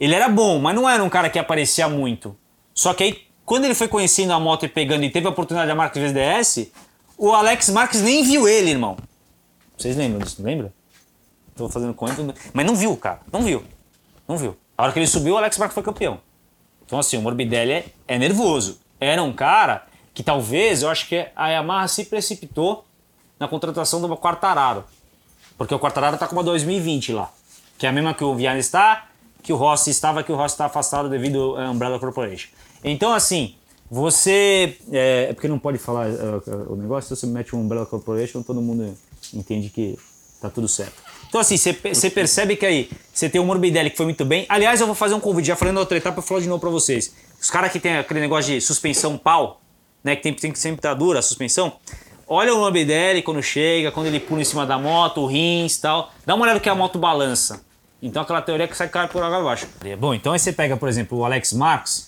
Ele 0.01 0.15
era 0.15 0.29
bom, 0.29 0.59
mas 0.59 0.75
não 0.75 0.89
era 0.89 1.05
um 1.05 1.09
cara 1.09 1.29
que 1.31 1.39
aparecia 1.39 1.87
muito. 1.89 2.35
Só 2.75 2.93
que 2.95 3.05
aí, 3.05 3.26
quando 3.47 3.65
ele 3.65 3.75
foi 3.75 3.87
conhecendo 3.87 4.33
a 4.33 4.41
moto 4.41 4.67
e 4.67 4.69
pegando 4.69 5.05
e 5.05 5.11
teve 5.11 5.27
a 5.27 5.31
oportunidade 5.31 5.69
da 5.69 5.75
marca 5.75 6.01
VSDS, 6.01 6.73
o 7.17 7.33
Alex 7.33 7.69
Marques 7.71 8.03
nem 8.03 8.25
viu 8.25 8.49
ele, 8.49 8.71
irmão. 8.71 8.97
Vocês 9.79 9.97
lembram 9.97 10.19
disso, 10.19 10.43
não 10.43 10.51
lembra? 10.51 10.73
Tô 11.55 11.69
fazendo 11.69 11.95
conta, 11.95 12.35
mas 12.53 12.67
não 12.67 12.75
viu, 12.75 12.97
cara. 12.97 13.21
Não 13.33 13.43
viu. 13.43 13.63
Não 14.27 14.37
viu. 14.37 14.57
A 14.77 14.83
hora 14.83 14.93
que 14.93 14.99
ele 14.99 15.07
subiu, 15.07 15.35
o 15.35 15.39
Alex 15.39 15.57
Marques 15.59 15.75
foi 15.75 15.83
campeão. 15.83 16.19
Então, 16.85 16.99
assim, 16.99 17.17
o 17.17 17.23
Morbidelli 17.23 17.73
é, 17.73 17.87
é 18.09 18.19
nervoso. 18.19 18.81
Era 18.99 19.23
um 19.23 19.33
cara 19.33 19.87
que 20.13 20.25
talvez, 20.25 20.83
eu 20.83 20.91
acho 20.91 21.09
que 21.09 21.27
a 21.37 21.49
Yamaha 21.49 21.87
se 21.87 22.05
precipitou 22.05 22.85
na 23.39 23.47
contratação 23.47 24.01
do 24.01 24.17
Quartararo. 24.17 24.85
Porque 25.57 25.75
o 25.75 25.79
Quartararo 25.79 26.19
tá 26.19 26.27
com 26.27 26.35
uma 26.35 26.43
2020 26.43 27.13
lá. 27.13 27.31
Que 27.79 27.87
é 27.87 27.91
a 27.91 27.93
mesma 27.93 28.13
que 28.13 28.25
o 28.25 28.35
Viana 28.35 28.59
está, 28.59 29.07
que 29.43 29.53
o 29.53 29.57
Rossi 29.57 29.91
estava, 29.91 30.25
que 30.25 30.33
o 30.33 30.37
Rossi 30.37 30.55
está 30.55 30.67
afastado 30.67 31.09
devido 31.09 31.57
à 31.57 31.71
Umbrella 31.71 31.99
Corporation. 31.99 32.49
Então, 32.85 33.13
assim, 33.13 33.55
você. 33.91 34.77
É, 34.93 35.29
é 35.31 35.33
porque 35.33 35.49
não 35.49 35.59
pode 35.59 35.79
falar 35.79 36.09
é, 36.09 36.13
é, 36.13 36.55
o 36.69 36.77
negócio, 36.77 37.15
se 37.15 37.21
você 37.21 37.27
mete 37.27 37.55
um 37.55 37.61
Umbrella 37.61 37.87
Corporation, 37.87 38.43
todo 38.43 38.61
mundo 38.61 38.97
entende 39.33 39.69
que 39.71 39.99
tá 40.41 40.51
tudo 40.51 40.69
certo. 40.69 40.95
Então, 41.29 41.41
assim, 41.41 41.57
você 41.57 41.73
pe- 41.73 41.95
você 41.95 42.09
percebe 42.11 42.57
que 42.57 42.65
aí 42.65 42.91
você 43.13 43.29
tem 43.29 43.41
o 43.41 43.45
Morbidelli 43.45 43.91
que 43.91 43.97
foi 43.97 44.07
muito 44.07 44.25
bem. 44.25 44.47
Aliás, 44.49 44.81
eu 44.81 44.87
vou 44.87 44.95
fazer 44.95 45.15
um 45.15 45.21
convite, 45.21 45.47
já 45.47 45.73
na 45.73 45.81
outra 45.81 45.97
etapa, 45.97 46.19
eu 46.19 46.23
falar 46.23 46.41
de 46.41 46.49
novo 46.49 46.61
pra 46.61 46.71
vocês. 46.71 47.13
Os 47.41 47.51
caras 47.51 47.73
que 47.73 47.81
tem 47.81 47.97
aquele 47.97 48.21
negócio 48.21 48.53
de 48.55 48.61
suspensão 48.61 49.19
pau, 49.19 49.61
né, 50.03 50.15
que 50.17 50.23
tem, 50.23 50.33
tem 50.33 50.53
que 50.53 50.59
sempre 50.59 50.79
estar 50.79 50.95
dura 50.95 51.19
a 51.19 51.23
suspensão. 51.23 51.73
Olha 52.29 52.55
o 52.55 52.59
Morbidelli 52.59 53.23
quando 53.23 53.43
chega, 53.43 53.93
quando 53.93 54.07
ele 54.07 54.19
pula 54.21 54.41
em 54.41 54.45
cima 54.45 54.67
da 54.67 54.79
moto, 54.79 55.21
o 55.21 55.27
rins 55.27 55.77
e 55.77 55.81
tal. 55.81 56.13
Dá 56.25 56.35
uma 56.35 56.45
olhada 56.45 56.59
que 56.61 56.69
a 56.69 56.75
moto 56.75 56.99
balança. 56.99 57.65
Então 58.03 58.23
aquela 58.23 58.43
teoria 58.43 58.67
que 58.69 58.77
sai 58.77 58.89
cara 58.89 59.09
por 59.09 59.23
água 59.23 59.39
abaixo. 59.39 59.67
Bom, 59.99 60.13
então 60.15 60.33
aí 60.33 60.39
você 60.39 60.53
pega, 60.53 60.77
por 60.77 60.89
exemplo, 60.89 61.19
o 61.19 61.25
Alex 61.25 61.53
Marques, 61.53 62.06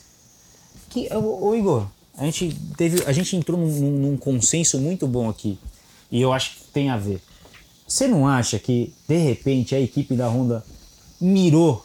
que, 0.89 1.09
ô, 1.15 1.55
Igor, 1.55 1.87
a 2.17 2.25
gente, 2.25 2.57
teve, 2.77 3.03
a 3.07 3.13
gente 3.13 3.37
entrou 3.37 3.59
num, 3.59 3.67
num- 3.91 4.17
consenso 4.17 4.79
muito 4.79 5.07
bom 5.07 5.29
aqui. 5.29 5.59
E 6.11 6.21
eu 6.21 6.33
acho 6.33 6.57
que 6.57 6.65
tem 6.73 6.91
a 6.91 6.97
ver. 6.97 7.21
Você 7.87 8.07
não 8.07 8.27
acha 8.27 8.59
que, 8.59 8.93
de 9.07 9.17
repente, 9.17 9.75
a 9.75 9.81
equipe 9.81 10.15
da 10.15 10.29
Honda 10.29 10.65
mirou 11.21 11.85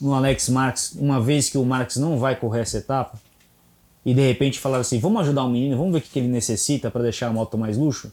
no 0.00 0.14
Alex 0.14 0.48
Marques, 0.48 0.92
uma 0.96 1.20
vez 1.20 1.48
que 1.48 1.58
o 1.58 1.64
Marques 1.64 1.96
não 1.96 2.18
vai 2.18 2.36
correr 2.36 2.60
essa 2.60 2.78
etapa? 2.78 3.20
E 4.04 4.12
de 4.12 4.20
repente 4.20 4.58
falaram 4.58 4.80
assim: 4.80 4.98
vamos 4.98 5.22
ajudar 5.22 5.44
o 5.44 5.48
menino, 5.50 5.76
vamos 5.76 5.92
ver 5.92 5.98
o 5.98 6.02
que 6.02 6.08
que 6.10 6.18
ele 6.18 6.28
necessita 6.28 6.90
para 6.90 7.02
deixar 7.02 7.28
a 7.28 7.32
moto 7.32 7.56
mais 7.56 7.76
luxo? 7.76 8.10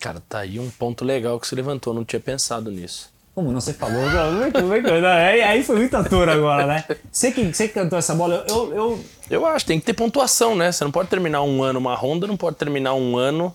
Cara, 0.00 0.22
tá 0.26 0.38
aí 0.40 0.58
um 0.58 0.70
ponto 0.70 1.04
legal 1.04 1.38
que 1.38 1.46
você 1.46 1.54
levantou, 1.54 1.92
não 1.92 2.04
tinha 2.04 2.18
pensado 2.18 2.70
nisso. 2.70 3.11
Como 3.34 3.50
não 3.50 3.60
você 3.60 3.72
falou? 3.72 4.02
Não, 4.10 5.08
aí, 5.08 5.40
aí 5.40 5.62
foi 5.64 5.76
muito 5.76 5.96
ator 5.96 6.28
agora, 6.28 6.66
né? 6.66 6.84
Você 7.10 7.32
que, 7.32 7.44
você 7.44 7.66
que 7.66 7.74
cantou 7.74 7.98
essa 7.98 8.14
bola, 8.14 8.44
eu, 8.46 8.74
eu, 8.74 9.04
Eu 9.30 9.46
acho, 9.46 9.64
tem 9.64 9.80
que 9.80 9.86
ter 9.86 9.94
pontuação, 9.94 10.54
né? 10.54 10.70
Você 10.70 10.84
não 10.84 10.90
pode 10.90 11.08
terminar 11.08 11.42
um 11.42 11.62
ano 11.62 11.78
uma 11.78 11.94
Honda, 11.94 12.26
não 12.26 12.36
pode 12.36 12.56
terminar 12.56 12.92
um 12.92 13.16
ano 13.16 13.54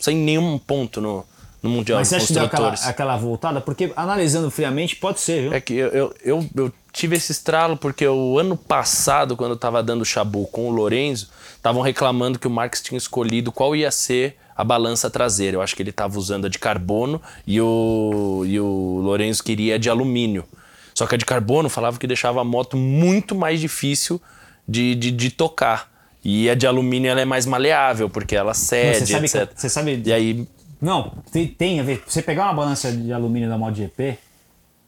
sem 0.00 0.16
nenhum 0.16 0.58
ponto 0.58 1.00
no, 1.00 1.26
no 1.62 1.68
Mundial 1.68 1.98
Mas 1.98 2.08
de 2.08 2.10
você 2.10 2.16
acha 2.16 2.26
que 2.28 2.32
deu 2.32 2.44
aquela, 2.44 2.72
aquela 2.72 3.16
voltada? 3.18 3.60
Porque 3.60 3.92
analisando 3.96 4.50
friamente, 4.50 4.96
pode 4.96 5.20
ser, 5.20 5.42
viu? 5.42 5.52
É 5.52 5.60
que 5.60 5.74
eu, 5.74 5.88
eu, 5.88 6.14
eu, 6.24 6.48
eu 6.56 6.72
tive 6.90 7.16
esse 7.16 7.30
estralo 7.32 7.76
porque 7.76 8.06
o 8.08 8.38
ano 8.38 8.56
passado, 8.56 9.36
quando 9.36 9.52
eu 9.52 9.58
tava 9.58 9.82
dando 9.82 10.04
chabu 10.04 10.46
com 10.46 10.68
o 10.68 10.70
Lorenzo, 10.70 11.28
estavam 11.54 11.82
reclamando 11.82 12.38
que 12.38 12.46
o 12.46 12.50
Marx 12.50 12.80
tinha 12.80 12.96
escolhido 12.96 13.52
qual 13.52 13.76
ia 13.76 13.90
ser 13.90 14.36
a 14.58 14.64
balança 14.64 15.08
traseira. 15.08 15.56
Eu 15.56 15.62
acho 15.62 15.74
que 15.76 15.82
ele 15.82 15.92
tava 15.92 16.18
usando 16.18 16.46
a 16.46 16.48
de 16.48 16.58
carbono 16.58 17.22
e 17.46 17.60
o, 17.60 18.42
e 18.44 18.58
o 18.58 19.00
Lorenzo 19.02 19.42
queria 19.44 19.76
a 19.76 19.78
de 19.78 19.88
alumínio. 19.88 20.44
Só 20.94 21.06
que 21.06 21.14
a 21.14 21.18
de 21.18 21.24
carbono 21.24 21.68
falava 21.68 21.96
que 21.98 22.06
deixava 22.08 22.40
a 22.40 22.44
moto 22.44 22.76
muito 22.76 23.34
mais 23.36 23.60
difícil 23.60 24.20
de, 24.68 24.94
de, 24.96 25.12
de 25.12 25.30
tocar. 25.30 25.88
E 26.24 26.50
a 26.50 26.54
de 26.56 26.66
alumínio 26.66 27.08
ela 27.08 27.20
é 27.20 27.24
mais 27.24 27.46
maleável, 27.46 28.10
porque 28.10 28.34
ela 28.34 28.52
cede, 28.52 29.06
você 29.06 29.06
sabe 29.06 29.28
que- 29.30 29.38
etc. 29.38 29.50
você 29.54 29.68
sabe- 29.68 30.02
E 30.04 30.12
aí 30.12 30.46
Não, 30.82 31.12
tem, 31.30 31.46
tem 31.46 31.78
a 31.78 31.84
ver. 31.84 32.02
Você 32.06 32.20
pegar 32.20 32.46
uma 32.46 32.54
balança 32.54 32.90
de 32.90 33.12
alumínio 33.12 33.48
da 33.48 33.56
MotoGP, 33.56 34.18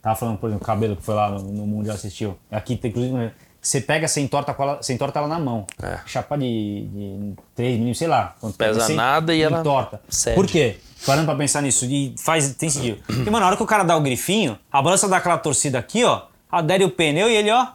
tava 0.02 0.16
falando, 0.16 0.38
por 0.38 0.48
exemplo, 0.48 0.64
o 0.64 0.66
cabelo 0.66 0.96
que 0.96 1.02
foi 1.04 1.14
lá 1.14 1.30
no, 1.30 1.42
no 1.44 1.64
Mundial 1.66 1.94
assistiu. 1.94 2.36
Aqui, 2.50 2.76
tem, 2.76 2.90
inclusive, 2.90 3.30
você 3.62 3.80
pega, 3.80 4.08
você 4.08 4.20
entorta, 4.20 4.54
com 4.54 4.62
ela, 4.62 4.76
você 4.82 4.92
entorta 4.92 5.18
ela 5.18 5.28
na 5.28 5.38
mão. 5.38 5.66
É. 5.82 5.98
Chapa 6.06 6.36
de, 6.38 6.44
de 6.92 7.32
3 7.54 7.72
milímetros, 7.72 7.98
sei 7.98 8.08
lá. 8.08 8.34
quanto 8.40 8.56
Pesa 8.56 8.80
você 8.80 8.94
nada 8.94 9.34
e 9.34 9.42
ela 9.42 9.60
entorta. 9.60 10.00
cede. 10.08 10.34
Por 10.34 10.46
quê? 10.46 10.78
Parando 11.06 11.26
pra 11.26 11.34
pensar 11.34 11.62
nisso, 11.62 11.84
e 11.86 12.14
faz, 12.18 12.54
tem 12.54 12.68
sentido. 12.68 12.98
Porque, 13.06 13.30
mano, 13.30 13.40
na 13.40 13.46
hora 13.48 13.56
que 13.56 13.62
o 13.62 13.66
cara 13.66 13.82
dá 13.82 13.96
o 13.96 14.00
grifinho, 14.00 14.58
a 14.70 14.82
balança 14.82 15.08
dá 15.08 15.16
aquela 15.16 15.38
torcida 15.38 15.78
aqui, 15.78 16.04
ó, 16.04 16.22
adere 16.50 16.84
o 16.84 16.90
pneu 16.90 17.28
e 17.28 17.34
ele, 17.36 17.50
ó, 17.50 17.66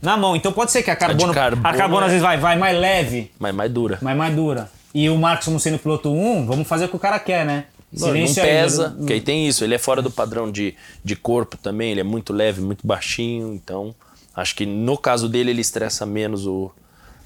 na 0.00 0.16
mão. 0.16 0.36
Então 0.36 0.52
pode 0.52 0.70
ser 0.70 0.82
que 0.82 0.90
a 0.90 0.96
carbono, 0.96 1.32
a 1.32 1.34
carbono 1.34 1.76
carbono, 1.76 2.00
é- 2.02 2.04
às 2.04 2.10
vezes 2.12 2.22
vai, 2.22 2.36
vai 2.38 2.56
mais 2.56 2.78
leve, 2.78 3.30
mais, 3.38 3.54
mais 3.54 3.70
dura. 3.72 3.98
mas 4.00 4.16
mais 4.16 4.34
dura. 4.34 4.70
E 4.94 5.10
o 5.10 5.18
Marcos, 5.18 5.46
como 5.46 5.60
sendo 5.60 5.78
piloto 5.78 6.10
1, 6.12 6.46
vamos 6.46 6.66
fazer 6.66 6.86
o 6.86 6.88
que 6.88 6.96
o 6.96 6.98
cara 6.98 7.18
quer, 7.18 7.44
né? 7.44 7.64
Não, 7.92 8.08
não 8.08 8.14
Silêncio 8.14 8.42
aí, 8.42 8.48
pesa, 8.48 8.94
porque 8.98 9.12
aí 9.14 9.20
tem 9.20 9.48
isso. 9.48 9.64
Ele 9.64 9.74
é 9.74 9.78
fora 9.78 10.00
do 10.02 10.10
padrão 10.10 10.50
de, 10.50 10.74
de 11.02 11.16
corpo 11.16 11.56
também, 11.56 11.90
ele 11.90 12.00
é 12.00 12.04
muito 12.04 12.32
leve, 12.32 12.60
muito 12.60 12.86
baixinho. 12.86 13.52
Então, 13.54 13.94
acho 14.38 14.54
que 14.54 14.64
no 14.66 14.96
caso 14.96 15.28
dele, 15.28 15.50
ele 15.50 15.60
estressa 15.60 16.06
menos 16.06 16.46
o. 16.46 16.70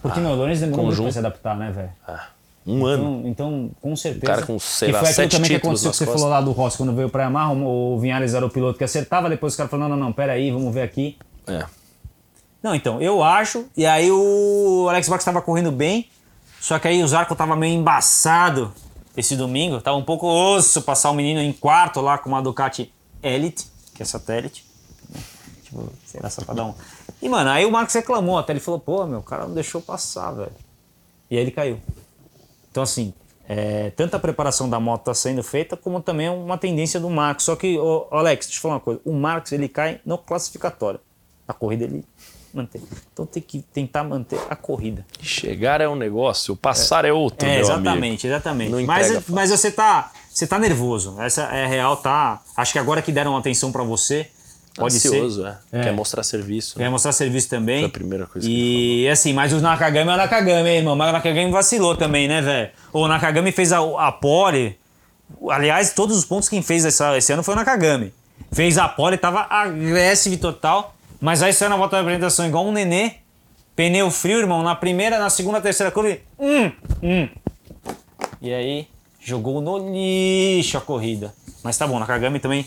Porque, 0.01 0.19
meu, 0.19 0.31
o 0.31 0.35
Lourenço 0.35 0.63
demorou 0.63 0.87
muito 0.87 1.03
pra 1.03 1.13
se 1.13 1.19
adaptar, 1.19 1.57
né, 1.57 1.71
velho? 1.71 1.91
ah, 2.09 2.27
um 2.67 2.85
ano. 2.85 3.23
Então, 3.27 3.29
então, 3.29 3.71
com 3.81 3.95
certeza. 3.97 4.27
cara 4.27 4.47
com, 4.47 4.59
sei 4.59 4.89
que 4.89 4.93
lá, 4.93 5.01
foi 5.01 5.09
aquilo 5.11 5.23
sete 5.23 5.37
também 5.37 5.51
que 5.51 5.57
aconteceu 5.57 5.91
que 5.91 5.97
você 5.97 6.05
costas. 6.05 6.21
falou 6.21 6.35
lá 6.35 6.41
do 6.41 6.53
Rossi, 6.53 6.77
quando 6.77 6.95
veio 6.95 7.09
pra 7.09 7.25
Yamaha, 7.25 7.53
o 7.53 7.95
o 7.95 7.99
Vinhares 8.01 8.35
era 8.35 8.45
o 8.45 8.51
piloto 8.51 8.79
que 8.79 8.85
acertava, 8.85 9.29
depois 9.29 9.53
os 9.53 9.57
caras 9.57 9.71
falaram, 9.71 9.91
não, 9.91 9.97
não, 9.97 10.07
não, 10.07 10.13
pera 10.13 10.33
aí, 10.33 10.51
vamos 10.51 10.73
ver 10.73 10.83
aqui. 10.83 11.17
É. 11.47 11.65
Não, 12.63 12.75
então, 12.75 13.01
eu 13.01 13.23
acho, 13.23 13.67
e 13.77 13.85
aí 13.85 14.11
o 14.11 14.87
Alex 14.89 15.09
Marques 15.09 15.23
estava 15.23 15.43
correndo 15.43 15.73
bem, 15.73 16.09
só 16.61 16.79
que 16.79 16.87
aí 16.87 17.03
o 17.03 17.09
Zarco 17.09 17.35
tava 17.35 17.57
meio 17.57 17.75
embaçado 17.75 18.73
esse 19.17 19.37
domingo, 19.37 19.81
tava 19.81 19.97
um 19.97 20.05
pouco 20.05 20.27
osso 20.27 20.81
passar 20.83 21.11
o 21.11 21.15
menino 21.15 21.41
em 21.41 21.53
quarto 21.53 22.01
lá 22.01 22.19
com 22.19 22.29
uma 22.29 22.41
Ducati 22.41 22.93
Elite, 23.23 23.67
que 23.95 24.03
é 24.03 24.07
satélite. 24.07 24.65
né? 25.11 25.21
Tipo, 25.65 25.93
sei 26.07 26.21
lá, 26.23 26.31
só 26.31 26.43
pra 26.43 26.55
dar 26.55 26.65
um... 26.67 26.75
E, 27.21 27.29
mano, 27.29 27.51
aí 27.51 27.65
o 27.65 27.71
Marcos 27.71 27.95
reclamou 27.95 28.39
até, 28.39 28.53
ele 28.53 28.61
falou, 28.61 28.81
pô, 28.81 29.07
meu, 29.07 29.21
o 29.21 29.23
cara 29.23 29.47
não 29.47 29.55
deixou 29.55 29.81
passar, 29.81 30.33
velho. 30.33 30.53
E 31.31 31.37
aí 31.37 31.43
ele 31.43 31.51
caiu. 31.51 31.79
Então, 32.71 32.83
assim, 32.83 33.13
é, 33.49 33.91
tanto 33.91 34.15
a 34.15 34.19
preparação 34.19 34.69
da 34.69 34.81
moto 34.81 35.01
está 35.03 35.15
sendo 35.15 35.43
feita, 35.43 35.77
como 35.77 36.01
também 36.01 36.29
uma 36.29 36.57
tendência 36.59 36.99
do 36.99 37.11
Marcos. 37.11 37.45
Só 37.45 37.57
que, 37.57 37.79
ô, 37.79 38.07
Alex, 38.11 38.47
deixa 38.47 38.59
eu 38.59 38.63
falar 38.63 38.75
uma 38.75 38.81
coisa. 38.81 39.01
O 39.05 39.13
Marcos, 39.13 39.53
ele 39.53 39.69
cai 39.69 40.01
no 40.05 40.19
classificatório. 40.19 41.01
A 41.47 41.53
corrida 41.53 41.85
ele 41.85 42.05
mantém. 42.55 42.83
Então 43.13 43.27
tem 43.27 43.43
que 43.43 43.61
tentar 43.61 44.05
manter 44.05 44.39
a 44.49 44.55
corrida. 44.55 45.05
Chegar 45.21 45.81
é 45.81 45.89
um 45.89 45.97
negócio, 45.97 46.55
passar 46.57 47.05
é, 47.05 47.13
outro, 47.13 47.49
É, 47.49 47.61
exatamente, 47.61 48.27
amigo. 48.27 48.27
exatamente. 48.27 48.87
Mas, 48.87 49.09
fácil. 49.09 49.35
mas 49.35 49.51
você 49.51 49.71
tá. 49.71 50.13
você 50.31 50.47
tá 50.47 50.59
nervoso. 50.59 51.21
Essa 51.21 51.43
é 51.45 51.67
real, 51.67 51.97
tá? 51.97 52.43
Acho 52.57 52.73
que 52.73 52.79
agora 52.79 53.03
que 53.03 53.11
deram 53.11 53.37
atenção 53.37 53.73
pra 53.73 53.83
você, 53.83 54.31
pode 54.75 54.97
Ansioso, 54.97 55.43
ser. 55.43 55.59
é. 55.73 55.83
Quer 55.83 55.93
mostrar 55.93 56.23
serviço. 56.23 56.77
Quer 56.77 56.85
né? 56.85 56.89
mostrar 56.91 57.13
serviço 57.13 57.49
também. 57.49 57.81
Foi 57.81 57.89
a 57.89 57.93
primeira 57.93 58.27
coisa 58.27 58.49
E 58.49 59.09
assim, 59.09 59.33
mas 59.33 59.53
o 59.53 59.61
Nakagami 59.61 60.11
é 60.11 60.15
o 60.15 60.17
Nakagami, 60.17 60.69
hein, 60.69 60.77
irmão. 60.79 60.97
Mas 60.97 61.11
o 61.11 61.13
Nakagami 61.13 61.51
vacilou 61.51 61.97
também, 61.97 62.29
né, 62.29 62.41
velho? 62.41 62.71
O 62.93 63.07
Nakagami 63.07 63.53
fez 63.53 63.73
a, 63.73 63.79
a 63.79 64.13
pole. 64.13 64.79
Aliás, 65.51 65.93
todos 65.93 66.17
os 66.17 66.25
pontos 66.25 66.49
quem 66.49 66.63
fez 66.63 66.85
essa, 66.85 67.17
esse 67.17 67.33
ano 67.33 67.43
foi 67.43 67.55
o 67.55 67.57
Nakagami. 67.57 68.13
Fez 68.53 68.77
a 68.79 68.89
pole, 68.89 69.17
tava 69.17 69.47
agressivo 69.49 70.37
total. 70.37 70.95
Mas 71.21 71.43
aí 71.43 71.53
saiu 71.53 71.71
na 71.71 71.77
volta 71.77 71.97
da 71.97 72.03
apresentação 72.03 72.47
igual 72.47 72.67
um 72.67 72.73
nenê. 72.73 73.13
Pneu 73.77 74.11
frio, 74.11 74.39
irmão. 74.39 74.63
Na 74.63 74.75
primeira, 74.75 75.19
na 75.19 75.31
segunda, 75.31 75.61
terceira 75.61 75.91
curva. 75.91 76.19
Hum, 76.39 76.73
hum. 77.03 77.29
E 78.41 78.53
aí, 78.53 78.89
jogou 79.21 79.61
no 79.61 79.79
lixo 79.79 80.77
a 80.77 80.81
corrida. 80.81 81.33
Mas 81.63 81.79
tá 81.79 81.87
bom, 81.87 81.99
Nakagami 81.99 82.41
também 82.41 82.67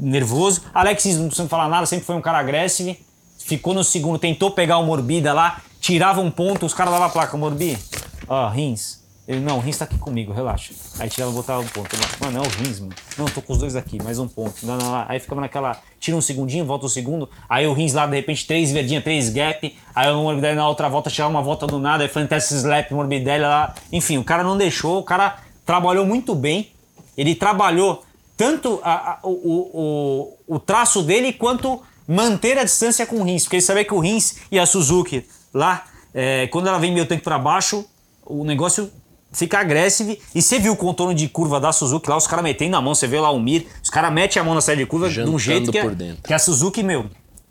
nervoso. 0.00 0.62
Alexis, 0.74 1.16
não 1.16 1.26
precisa 1.26 1.48
falar 1.48 1.68
nada, 1.68 1.86
sempre 1.86 2.04
foi 2.04 2.16
um 2.16 2.20
cara 2.20 2.38
agressivo. 2.38 2.96
Ficou 3.38 3.72
no 3.72 3.82
segundo, 3.82 4.18
tentou 4.18 4.50
pegar 4.50 4.78
o 4.78 4.84
Morbida 4.84 5.32
lá, 5.32 5.62
tirava 5.80 6.20
um 6.20 6.30
ponto, 6.30 6.66
os 6.66 6.74
caras 6.74 6.92
davam 6.92 7.06
a 7.06 7.10
placa. 7.10 7.36
Morbi, 7.36 7.78
ó, 8.26 8.48
Rins. 8.48 8.98
Ele, 9.28 9.40
não, 9.40 9.58
o 9.58 9.60
Rins 9.60 9.76
tá 9.76 9.84
aqui 9.84 9.98
comigo, 9.98 10.32
relaxa. 10.32 10.72
Aí 10.98 11.08
tirava, 11.10 11.30
botava 11.30 11.60
um 11.60 11.66
ponto. 11.66 11.94
Mano, 12.18 12.38
é 12.38 12.40
o 12.40 12.48
Rins, 12.48 12.80
mano. 12.80 12.94
Não, 13.18 13.26
tô 13.26 13.42
com 13.42 13.52
os 13.52 13.58
dois 13.58 13.76
aqui, 13.76 14.02
mais 14.02 14.18
um 14.18 14.26
ponto. 14.26 14.64
Não, 14.64 14.78
não, 14.78 14.86
não. 14.90 15.04
Aí 15.06 15.20
ficava 15.20 15.42
naquela, 15.42 15.78
tira 16.00 16.16
um 16.16 16.20
segundinho, 16.22 16.64
volta 16.64 16.86
o 16.86 16.88
segundo. 16.88 17.28
Aí 17.46 17.66
o 17.66 17.74
Rins 17.74 17.92
lá, 17.92 18.06
de 18.06 18.16
repente, 18.16 18.46
três 18.46 18.72
verdinha, 18.72 19.02
três 19.02 19.28
gap. 19.28 19.76
Aí 19.94 20.10
o 20.10 20.22
Morbidelli 20.22 20.56
na 20.56 20.66
outra 20.66 20.88
volta, 20.88 21.10
tirava 21.10 21.30
uma 21.30 21.42
volta 21.42 21.66
do 21.66 21.78
nada. 21.78 22.04
Aí 22.04 22.08
fantasy 22.08 22.54
slap, 22.54 22.90
Morbidelli 22.90 23.42
lá. 23.42 23.74
Enfim, 23.92 24.16
o 24.16 24.24
cara 24.24 24.42
não 24.42 24.56
deixou, 24.56 24.98
o 24.98 25.02
cara 25.02 25.36
trabalhou 25.66 26.06
muito 26.06 26.34
bem. 26.34 26.72
Ele 27.14 27.34
trabalhou 27.34 28.02
tanto 28.38 28.80
a- 28.82 28.94
a- 29.12 29.18
o, 29.22 30.32
o, 30.48 30.54
o, 30.54 30.58
traço 30.58 31.02
dele 31.02 31.32
quanto 31.34 31.82
manter 32.06 32.56
a 32.56 32.64
distância 32.64 33.04
com 33.04 33.16
o 33.16 33.22
Rins. 33.24 33.42
Porque 33.42 33.56
ele 33.56 33.62
sabia 33.62 33.84
que 33.84 33.92
o 33.92 33.98
Rins 33.98 34.36
e 34.50 34.58
a 34.58 34.64
Suzuki 34.64 35.26
lá, 35.52 35.84
é, 36.14 36.46
quando 36.46 36.68
ela 36.68 36.78
vem 36.78 36.92
meio 36.94 37.04
tanque 37.04 37.22
para 37.24 37.38
baixo, 37.38 37.84
o 38.24 38.44
negócio 38.44 38.90
fica 39.32 39.58
agressivo. 39.58 40.16
E 40.34 40.40
você 40.40 40.58
viu 40.58 40.72
o 40.72 40.76
contorno 40.76 41.12
de 41.14 41.28
curva 41.28 41.60
da 41.60 41.72
Suzuki 41.72 42.08
lá, 42.08 42.16
os 42.16 42.26
caras 42.26 42.42
metendo 42.42 42.76
a 42.76 42.80
mão, 42.80 42.94
você 42.94 43.06
vê 43.06 43.20
lá 43.20 43.30
o 43.30 43.38
Mir, 43.40 43.66
os 43.82 43.90
caras 43.90 44.10
metem 44.12 44.40
a 44.40 44.44
mão 44.44 44.54
na 44.54 44.60
saída 44.62 44.82
de 44.82 44.88
curva 44.88 45.10
de 45.10 45.20
um 45.20 45.38
Jantando 45.38 45.38
jeito 45.38 45.72
que, 45.72 45.78
a- 45.78 45.84
dentro. 45.88 46.22
que 46.22 46.32
a 46.32 46.38
Suzuki, 46.38 46.82
meu, 46.82 47.06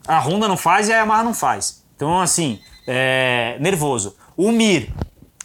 a 0.07 0.17
Honda 0.19 0.47
não 0.47 0.57
faz 0.57 0.87
e 0.87 0.93
a 0.93 0.97
Yamaha 0.97 1.23
não 1.23 1.33
faz. 1.33 1.83
Então, 1.95 2.19
assim, 2.19 2.59
é, 2.87 3.57
nervoso. 3.59 4.15
O 4.37 4.51
Mir 4.51 4.91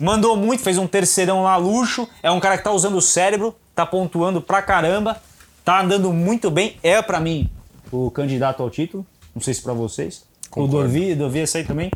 mandou 0.01 0.37
muito, 0.37 0.63
fez 0.63 0.79
um 0.79 0.87
terceirão 0.87 1.43
lá, 1.43 1.57
luxo. 1.57 2.09
É 2.23 2.31
um 2.31 2.39
cara 2.41 2.57
que 2.57 2.65
tá 2.65 2.71
usando 2.71 2.97
o 2.97 3.03
cérebro, 3.03 3.55
tá 3.75 3.85
pontuando 3.85 4.41
pra 4.41 4.61
caramba, 4.63 5.21
tá 5.65 5.81
andando 5.83 6.13
muito 6.13 6.51
bem. 6.51 6.77
É 6.83 7.01
pra 7.03 7.21
mim 7.21 7.49
o 7.91 8.11
candidato 8.11 8.63
ao 8.63 8.71
título. 8.71 9.07
Não 9.35 9.41
sei 9.43 9.55
se 9.55 9.63
pra 9.63 9.73
vocês. 9.73 10.25
Concordo. 10.51 10.77
O 10.77 10.81
Dorvi, 10.81 11.15
Dorvi 11.15 11.41
essa 11.41 11.59
aí 11.59 11.65
também. 11.65 11.91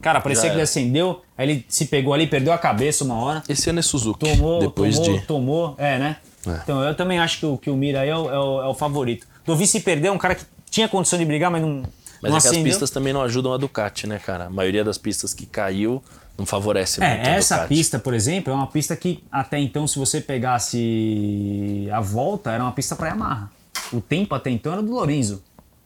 Cara, 0.00 0.20
parecia 0.20 0.44
Já 0.44 0.48
que 0.50 0.54
ele 0.56 0.62
acendeu, 0.62 1.22
aí 1.36 1.48
ele 1.50 1.66
se 1.68 1.86
pegou 1.86 2.12
ali, 2.12 2.26
perdeu 2.26 2.52
a 2.52 2.58
cabeça 2.58 3.02
uma 3.02 3.16
hora. 3.16 3.42
Esse 3.48 3.70
ano 3.70 3.78
é 3.78 3.82
Suzuki. 3.82 4.20
Tomou, 4.20 4.60
depois 4.60 4.98
tomou, 4.98 5.18
de. 5.18 5.26
tomou, 5.26 5.74
é, 5.78 5.98
né? 5.98 6.16
É. 6.46 6.50
Então 6.62 6.82
eu 6.82 6.94
também 6.94 7.18
acho 7.18 7.38
que 7.40 7.46
o, 7.46 7.56
que 7.58 7.70
o 7.70 7.76
Mira 7.76 8.00
aí 8.02 8.08
é 8.10 8.16
o, 8.16 8.30
é 8.30 8.38
o- 8.38 8.62
é 8.62 8.66
o 8.68 8.74
favorito. 8.74 9.26
Dovi 9.44 9.66
se 9.66 9.80
perdeu, 9.80 10.12
é 10.12 10.14
um 10.14 10.18
cara 10.18 10.34
que 10.34 10.44
tinha 10.70 10.86
condição 10.88 11.18
de 11.18 11.24
brigar, 11.24 11.50
mas 11.50 11.62
não. 11.62 11.82
Mas 12.22 12.30
não 12.30 12.38
é 12.38 12.40
que 12.40 12.48
as 12.48 12.56
pistas 12.58 12.90
também 12.90 13.12
não 13.12 13.22
ajudam 13.22 13.52
a 13.52 13.56
Ducati, 13.56 14.06
né, 14.06 14.18
cara? 14.18 14.44
A 14.46 14.50
maioria 14.50 14.84
das 14.84 14.96
pistas 14.98 15.32
que 15.34 15.44
caiu 15.46 16.02
não 16.38 16.44
favorece 16.44 17.00
muito 17.00 17.10
É, 17.10 17.30
a 17.30 17.36
essa 17.36 17.66
pista, 17.66 17.98
por 17.98 18.14
exemplo, 18.14 18.52
é 18.52 18.56
uma 18.56 18.66
pista 18.66 18.94
que 18.96 19.24
até 19.30 19.58
então, 19.58 19.86
se 19.86 19.98
você 19.98 20.20
pegasse 20.20 21.88
a 21.92 22.00
volta, 22.00 22.50
era 22.50 22.62
uma 22.62 22.72
pista 22.72 22.94
para 22.94 23.08
Yamaha. 23.08 23.50
O 23.92 24.00
tempo 24.00 24.34
até 24.34 24.50
então 24.50 24.72
era 24.72 24.82
do 24.82 24.92
Lorenzo, 24.92 25.42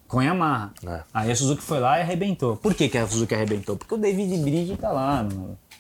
com 0.09 0.23
Yamaha. 0.23 0.73
É. 0.87 1.00
Aí 1.12 1.30
a 1.30 1.37
Suzuki 1.37 1.62
foi 1.62 1.80
lá 1.80 1.99
e 1.99 2.02
arrebentou. 2.02 2.57
Por 2.57 2.75
que, 2.75 2.88
que 2.88 2.99
a 2.99 3.07
Suzuki 3.07 3.35
arrebentou? 3.35 3.76
Porque 3.76 3.95
o 3.95 3.99
David 3.99 4.37
Bridge 4.38 4.76
tá 4.76 4.90
lá, 4.90 5.26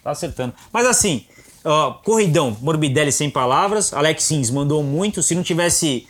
tá 0.02 0.10
acertando. 0.10 0.54
Mas 0.72 0.86
assim, 0.86 1.24
ó, 1.64 1.92
corridão, 1.92 2.56
Morbidelli 2.60 3.12
sem 3.12 3.30
palavras, 3.30 3.92
Alex 3.92 4.22
Sims 4.24 4.50
mandou 4.50 4.82
muito. 4.82 5.22
Se 5.22 5.34
não 5.34 5.42
tivesse 5.42 6.06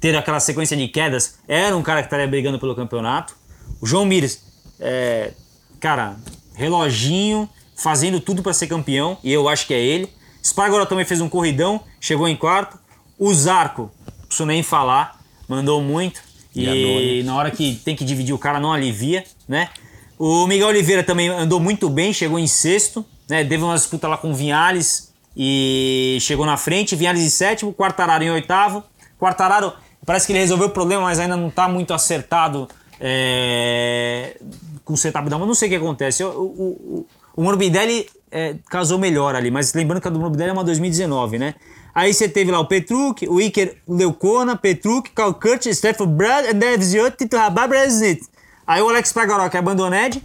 ter 0.00 0.16
aquela 0.16 0.40
sequência 0.40 0.76
de 0.76 0.88
quedas, 0.88 1.38
era 1.46 1.76
um 1.76 1.82
cara 1.82 2.00
que 2.02 2.06
estaria 2.06 2.26
brigando 2.26 2.58
pelo 2.58 2.74
campeonato. 2.74 3.34
O 3.80 3.86
João 3.86 4.04
Mires, 4.04 4.42
é, 4.80 5.32
cara, 5.80 6.16
reloginho, 6.54 7.48
fazendo 7.74 8.20
tudo 8.20 8.42
para 8.42 8.52
ser 8.52 8.66
campeão, 8.66 9.18
e 9.22 9.32
eu 9.32 9.48
acho 9.48 9.66
que 9.66 9.74
é 9.74 9.80
ele. 9.80 10.08
Spargora 10.42 10.86
também 10.86 11.04
fez 11.04 11.20
um 11.20 11.28
corridão, 11.28 11.80
chegou 12.00 12.28
em 12.28 12.36
quarto. 12.36 12.78
O 13.18 13.32
Zarco, 13.32 13.90
não 14.06 14.26
preciso 14.26 14.46
nem 14.46 14.62
falar, 14.62 15.20
mandou 15.48 15.80
muito. 15.80 16.20
E 16.54 17.20
E, 17.20 17.22
na 17.24 17.34
hora 17.34 17.50
que 17.50 17.80
tem 17.84 17.96
que 17.96 18.04
dividir 18.04 18.34
o 18.34 18.38
cara, 18.38 18.60
não 18.60 18.72
alivia, 18.72 19.24
né? 19.48 19.70
O 20.18 20.46
Miguel 20.46 20.68
Oliveira 20.68 21.02
também 21.02 21.28
andou 21.28 21.58
muito 21.58 21.88
bem, 21.88 22.12
chegou 22.12 22.38
em 22.38 22.46
sexto, 22.46 23.04
né? 23.28 23.44
Teve 23.44 23.62
uma 23.62 23.74
disputa 23.74 24.06
lá 24.06 24.16
com 24.16 24.30
o 24.30 24.34
Vinhales 24.34 25.12
e 25.36 26.18
chegou 26.20 26.46
na 26.46 26.56
frente. 26.56 26.94
Vinhales 26.94 27.22
em 27.22 27.28
sétimo, 27.28 27.72
Quartararo 27.72 28.22
em 28.22 28.30
oitavo. 28.30 28.84
Quartararo 29.18 29.72
parece 30.06 30.26
que 30.26 30.32
ele 30.32 30.38
resolveu 30.40 30.68
o 30.68 30.70
problema, 30.70 31.02
mas 31.02 31.18
ainda 31.18 31.36
não 31.36 31.48
está 31.48 31.68
muito 31.68 31.92
acertado 31.92 32.68
é, 33.00 34.36
com 34.84 34.94
o 34.94 34.96
setup 34.96 35.28
da 35.28 35.38
mão. 35.38 35.46
Não 35.46 35.54
sei 35.54 35.68
o 35.68 35.70
que 35.70 35.76
acontece. 35.76 36.22
O, 36.22 36.28
o, 36.28 36.66
o, 37.00 37.06
o 37.36 37.42
Morbidelli 37.42 38.08
é, 38.30 38.56
casou 38.68 38.98
melhor 38.98 39.34
ali, 39.34 39.50
mas 39.50 39.72
lembrando 39.74 40.00
que 40.00 40.08
a 40.08 40.10
do 40.10 40.18
Morbidelli 40.18 40.50
é 40.50 40.52
uma 40.52 40.64
2019, 40.64 41.38
né? 41.38 41.54
Aí 41.94 42.12
você 42.12 42.28
teve 42.28 42.50
lá 42.50 42.58
o 42.58 42.66
Petruk, 42.66 43.28
o 43.28 43.40
Iker 43.40 43.76
Leucona, 43.88 44.56
Petruk, 44.56 45.10
Carl 45.10 45.34
Curtis, 45.34 45.78
Stefan 45.78 46.08
Brad, 46.08 46.46
André 46.46 46.76
Ziot, 46.78 47.16
Tito 47.16 47.36
Rababra 47.36 47.86
Snit. 47.86 48.26
Aí 48.66 48.82
o 48.82 48.88
Alex 48.88 49.12
Pragaró, 49.12 49.48
que 49.48 49.56
é 49.56 49.60
abandoned. 49.60 50.20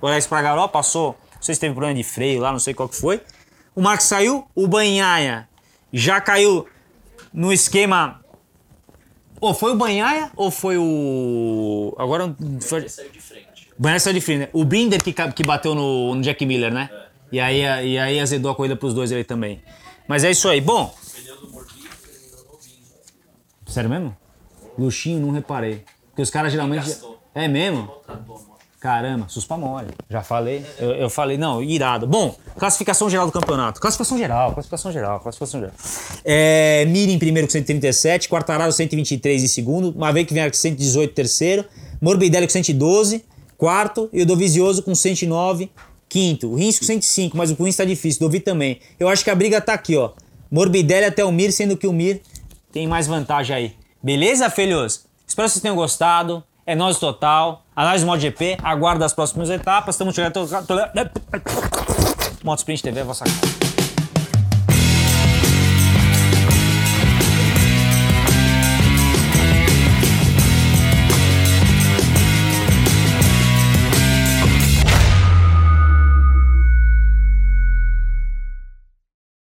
O 0.00 0.06
Alex 0.06 0.26
Pragaró 0.26 0.66
passou, 0.66 1.16
não 1.36 1.42
sei 1.42 1.54
se 1.54 1.60
teve 1.60 1.74
problema 1.74 1.94
de 1.94 2.02
freio 2.02 2.40
lá, 2.40 2.50
não 2.50 2.58
sei 2.58 2.74
qual 2.74 2.88
que 2.88 2.96
foi. 2.96 3.20
O 3.74 3.80
Max 3.80 4.04
saiu, 4.04 4.44
o 4.54 4.66
Banhaia 4.66 5.48
já 5.92 6.20
caiu 6.20 6.66
no 7.32 7.52
esquema. 7.52 8.20
Ou 9.40 9.54
foi 9.54 9.72
o 9.72 9.76
Banhaia 9.76 10.30
ou 10.36 10.50
foi 10.50 10.76
o. 10.78 11.94
Agora. 11.98 12.34
Foi... 12.60 12.88
Saiu 12.88 13.10
de 13.10 13.20
frente, 14.20 14.38
né? 14.38 14.48
O 14.52 14.64
Binder 14.64 15.02
que, 15.02 15.12
que 15.12 15.42
bateu 15.42 15.74
no, 15.74 16.14
no 16.14 16.22
Jack 16.22 16.44
Miller, 16.44 16.72
né? 16.72 16.90
E, 17.30 17.40
aí, 17.40 17.60
e 17.60 17.98
aí 17.98 18.20
azedou 18.20 18.50
a 18.50 18.54
corrida 18.54 18.76
pros 18.76 18.92
dois 18.94 19.10
ali 19.10 19.24
também. 19.24 19.62
Mas 20.06 20.24
é 20.24 20.30
isso 20.30 20.48
aí. 20.48 20.60
Bom. 20.60 20.94
Sério 23.66 23.88
mesmo? 23.88 24.16
Luxinho, 24.78 25.20
não 25.20 25.30
reparei. 25.30 25.82
Porque 26.10 26.22
os 26.22 26.30
caras 26.30 26.52
geralmente. 26.52 26.94
É 27.34 27.48
mesmo? 27.48 27.90
Caramba, 28.82 29.28
suspa 29.28 29.56
mole. 29.56 29.86
Já 30.10 30.22
falei. 30.22 30.66
Eu, 30.76 30.90
eu 30.90 31.08
falei, 31.08 31.38
não, 31.38 31.62
irado. 31.62 32.04
Bom, 32.04 32.36
classificação 32.58 33.08
geral 33.08 33.26
do 33.26 33.32
campeonato. 33.32 33.80
Classificação 33.80 34.18
geral, 34.18 34.52
classificação 34.52 34.90
geral, 34.90 35.20
classificação 35.20 35.60
geral. 35.60 35.74
É, 36.24 36.84
Miri 36.86 37.12
em 37.12 37.18
primeiro 37.18 37.46
com 37.46 37.52
137, 37.52 38.28
Quartararo 38.28 38.72
123 38.72 39.44
em 39.44 39.46
segundo, 39.46 39.94
Maverick 39.96 40.34
Vinhar 40.34 40.50
com 40.50 40.56
118 40.56 41.14
terceiro, 41.14 41.64
Morbidelli 42.00 42.46
com 42.46 42.52
112, 42.52 43.24
quarto, 43.62 44.10
e 44.12 44.20
o 44.22 44.26
Dovizioso 44.26 44.82
com 44.82 44.92
109, 44.92 45.70
quinto. 46.08 46.48
O 46.48 46.56
Rins 46.56 46.80
com 46.80 46.84
105, 46.84 47.36
mas 47.36 47.52
o 47.52 47.62
Rins 47.62 47.76
tá 47.76 47.84
difícil, 47.84 48.18
Dovi 48.18 48.40
também. 48.40 48.80
Eu 48.98 49.08
acho 49.08 49.22
que 49.22 49.30
a 49.30 49.36
briga 49.36 49.60
tá 49.60 49.72
aqui, 49.72 49.96
ó. 49.96 50.10
Morbidelli 50.50 51.04
até 51.04 51.24
o 51.24 51.30
Mir, 51.30 51.52
sendo 51.52 51.76
que 51.76 51.86
o 51.86 51.92
Mir 51.92 52.20
tem 52.72 52.88
mais 52.88 53.06
vantagem 53.06 53.54
aí. 53.54 53.76
Beleza, 54.02 54.50
filhos? 54.50 55.04
Espero 55.24 55.46
que 55.46 55.52
vocês 55.52 55.62
tenham 55.62 55.76
gostado. 55.76 56.42
É 56.66 56.74
nós 56.74 56.98
total. 56.98 57.64
Análise 57.76 58.04
MotoGP. 58.04 58.56
Aguarda 58.64 59.04
as 59.04 59.14
próximas 59.14 59.48
etapas. 59.48 59.94
Estamos 59.94 60.12
chegando. 60.12 60.34
Moto 62.42 62.58
Sprint 62.58 62.82
TV 62.82 63.00
a 63.00 63.04
vossa 63.04 63.24
casa. 63.24 63.61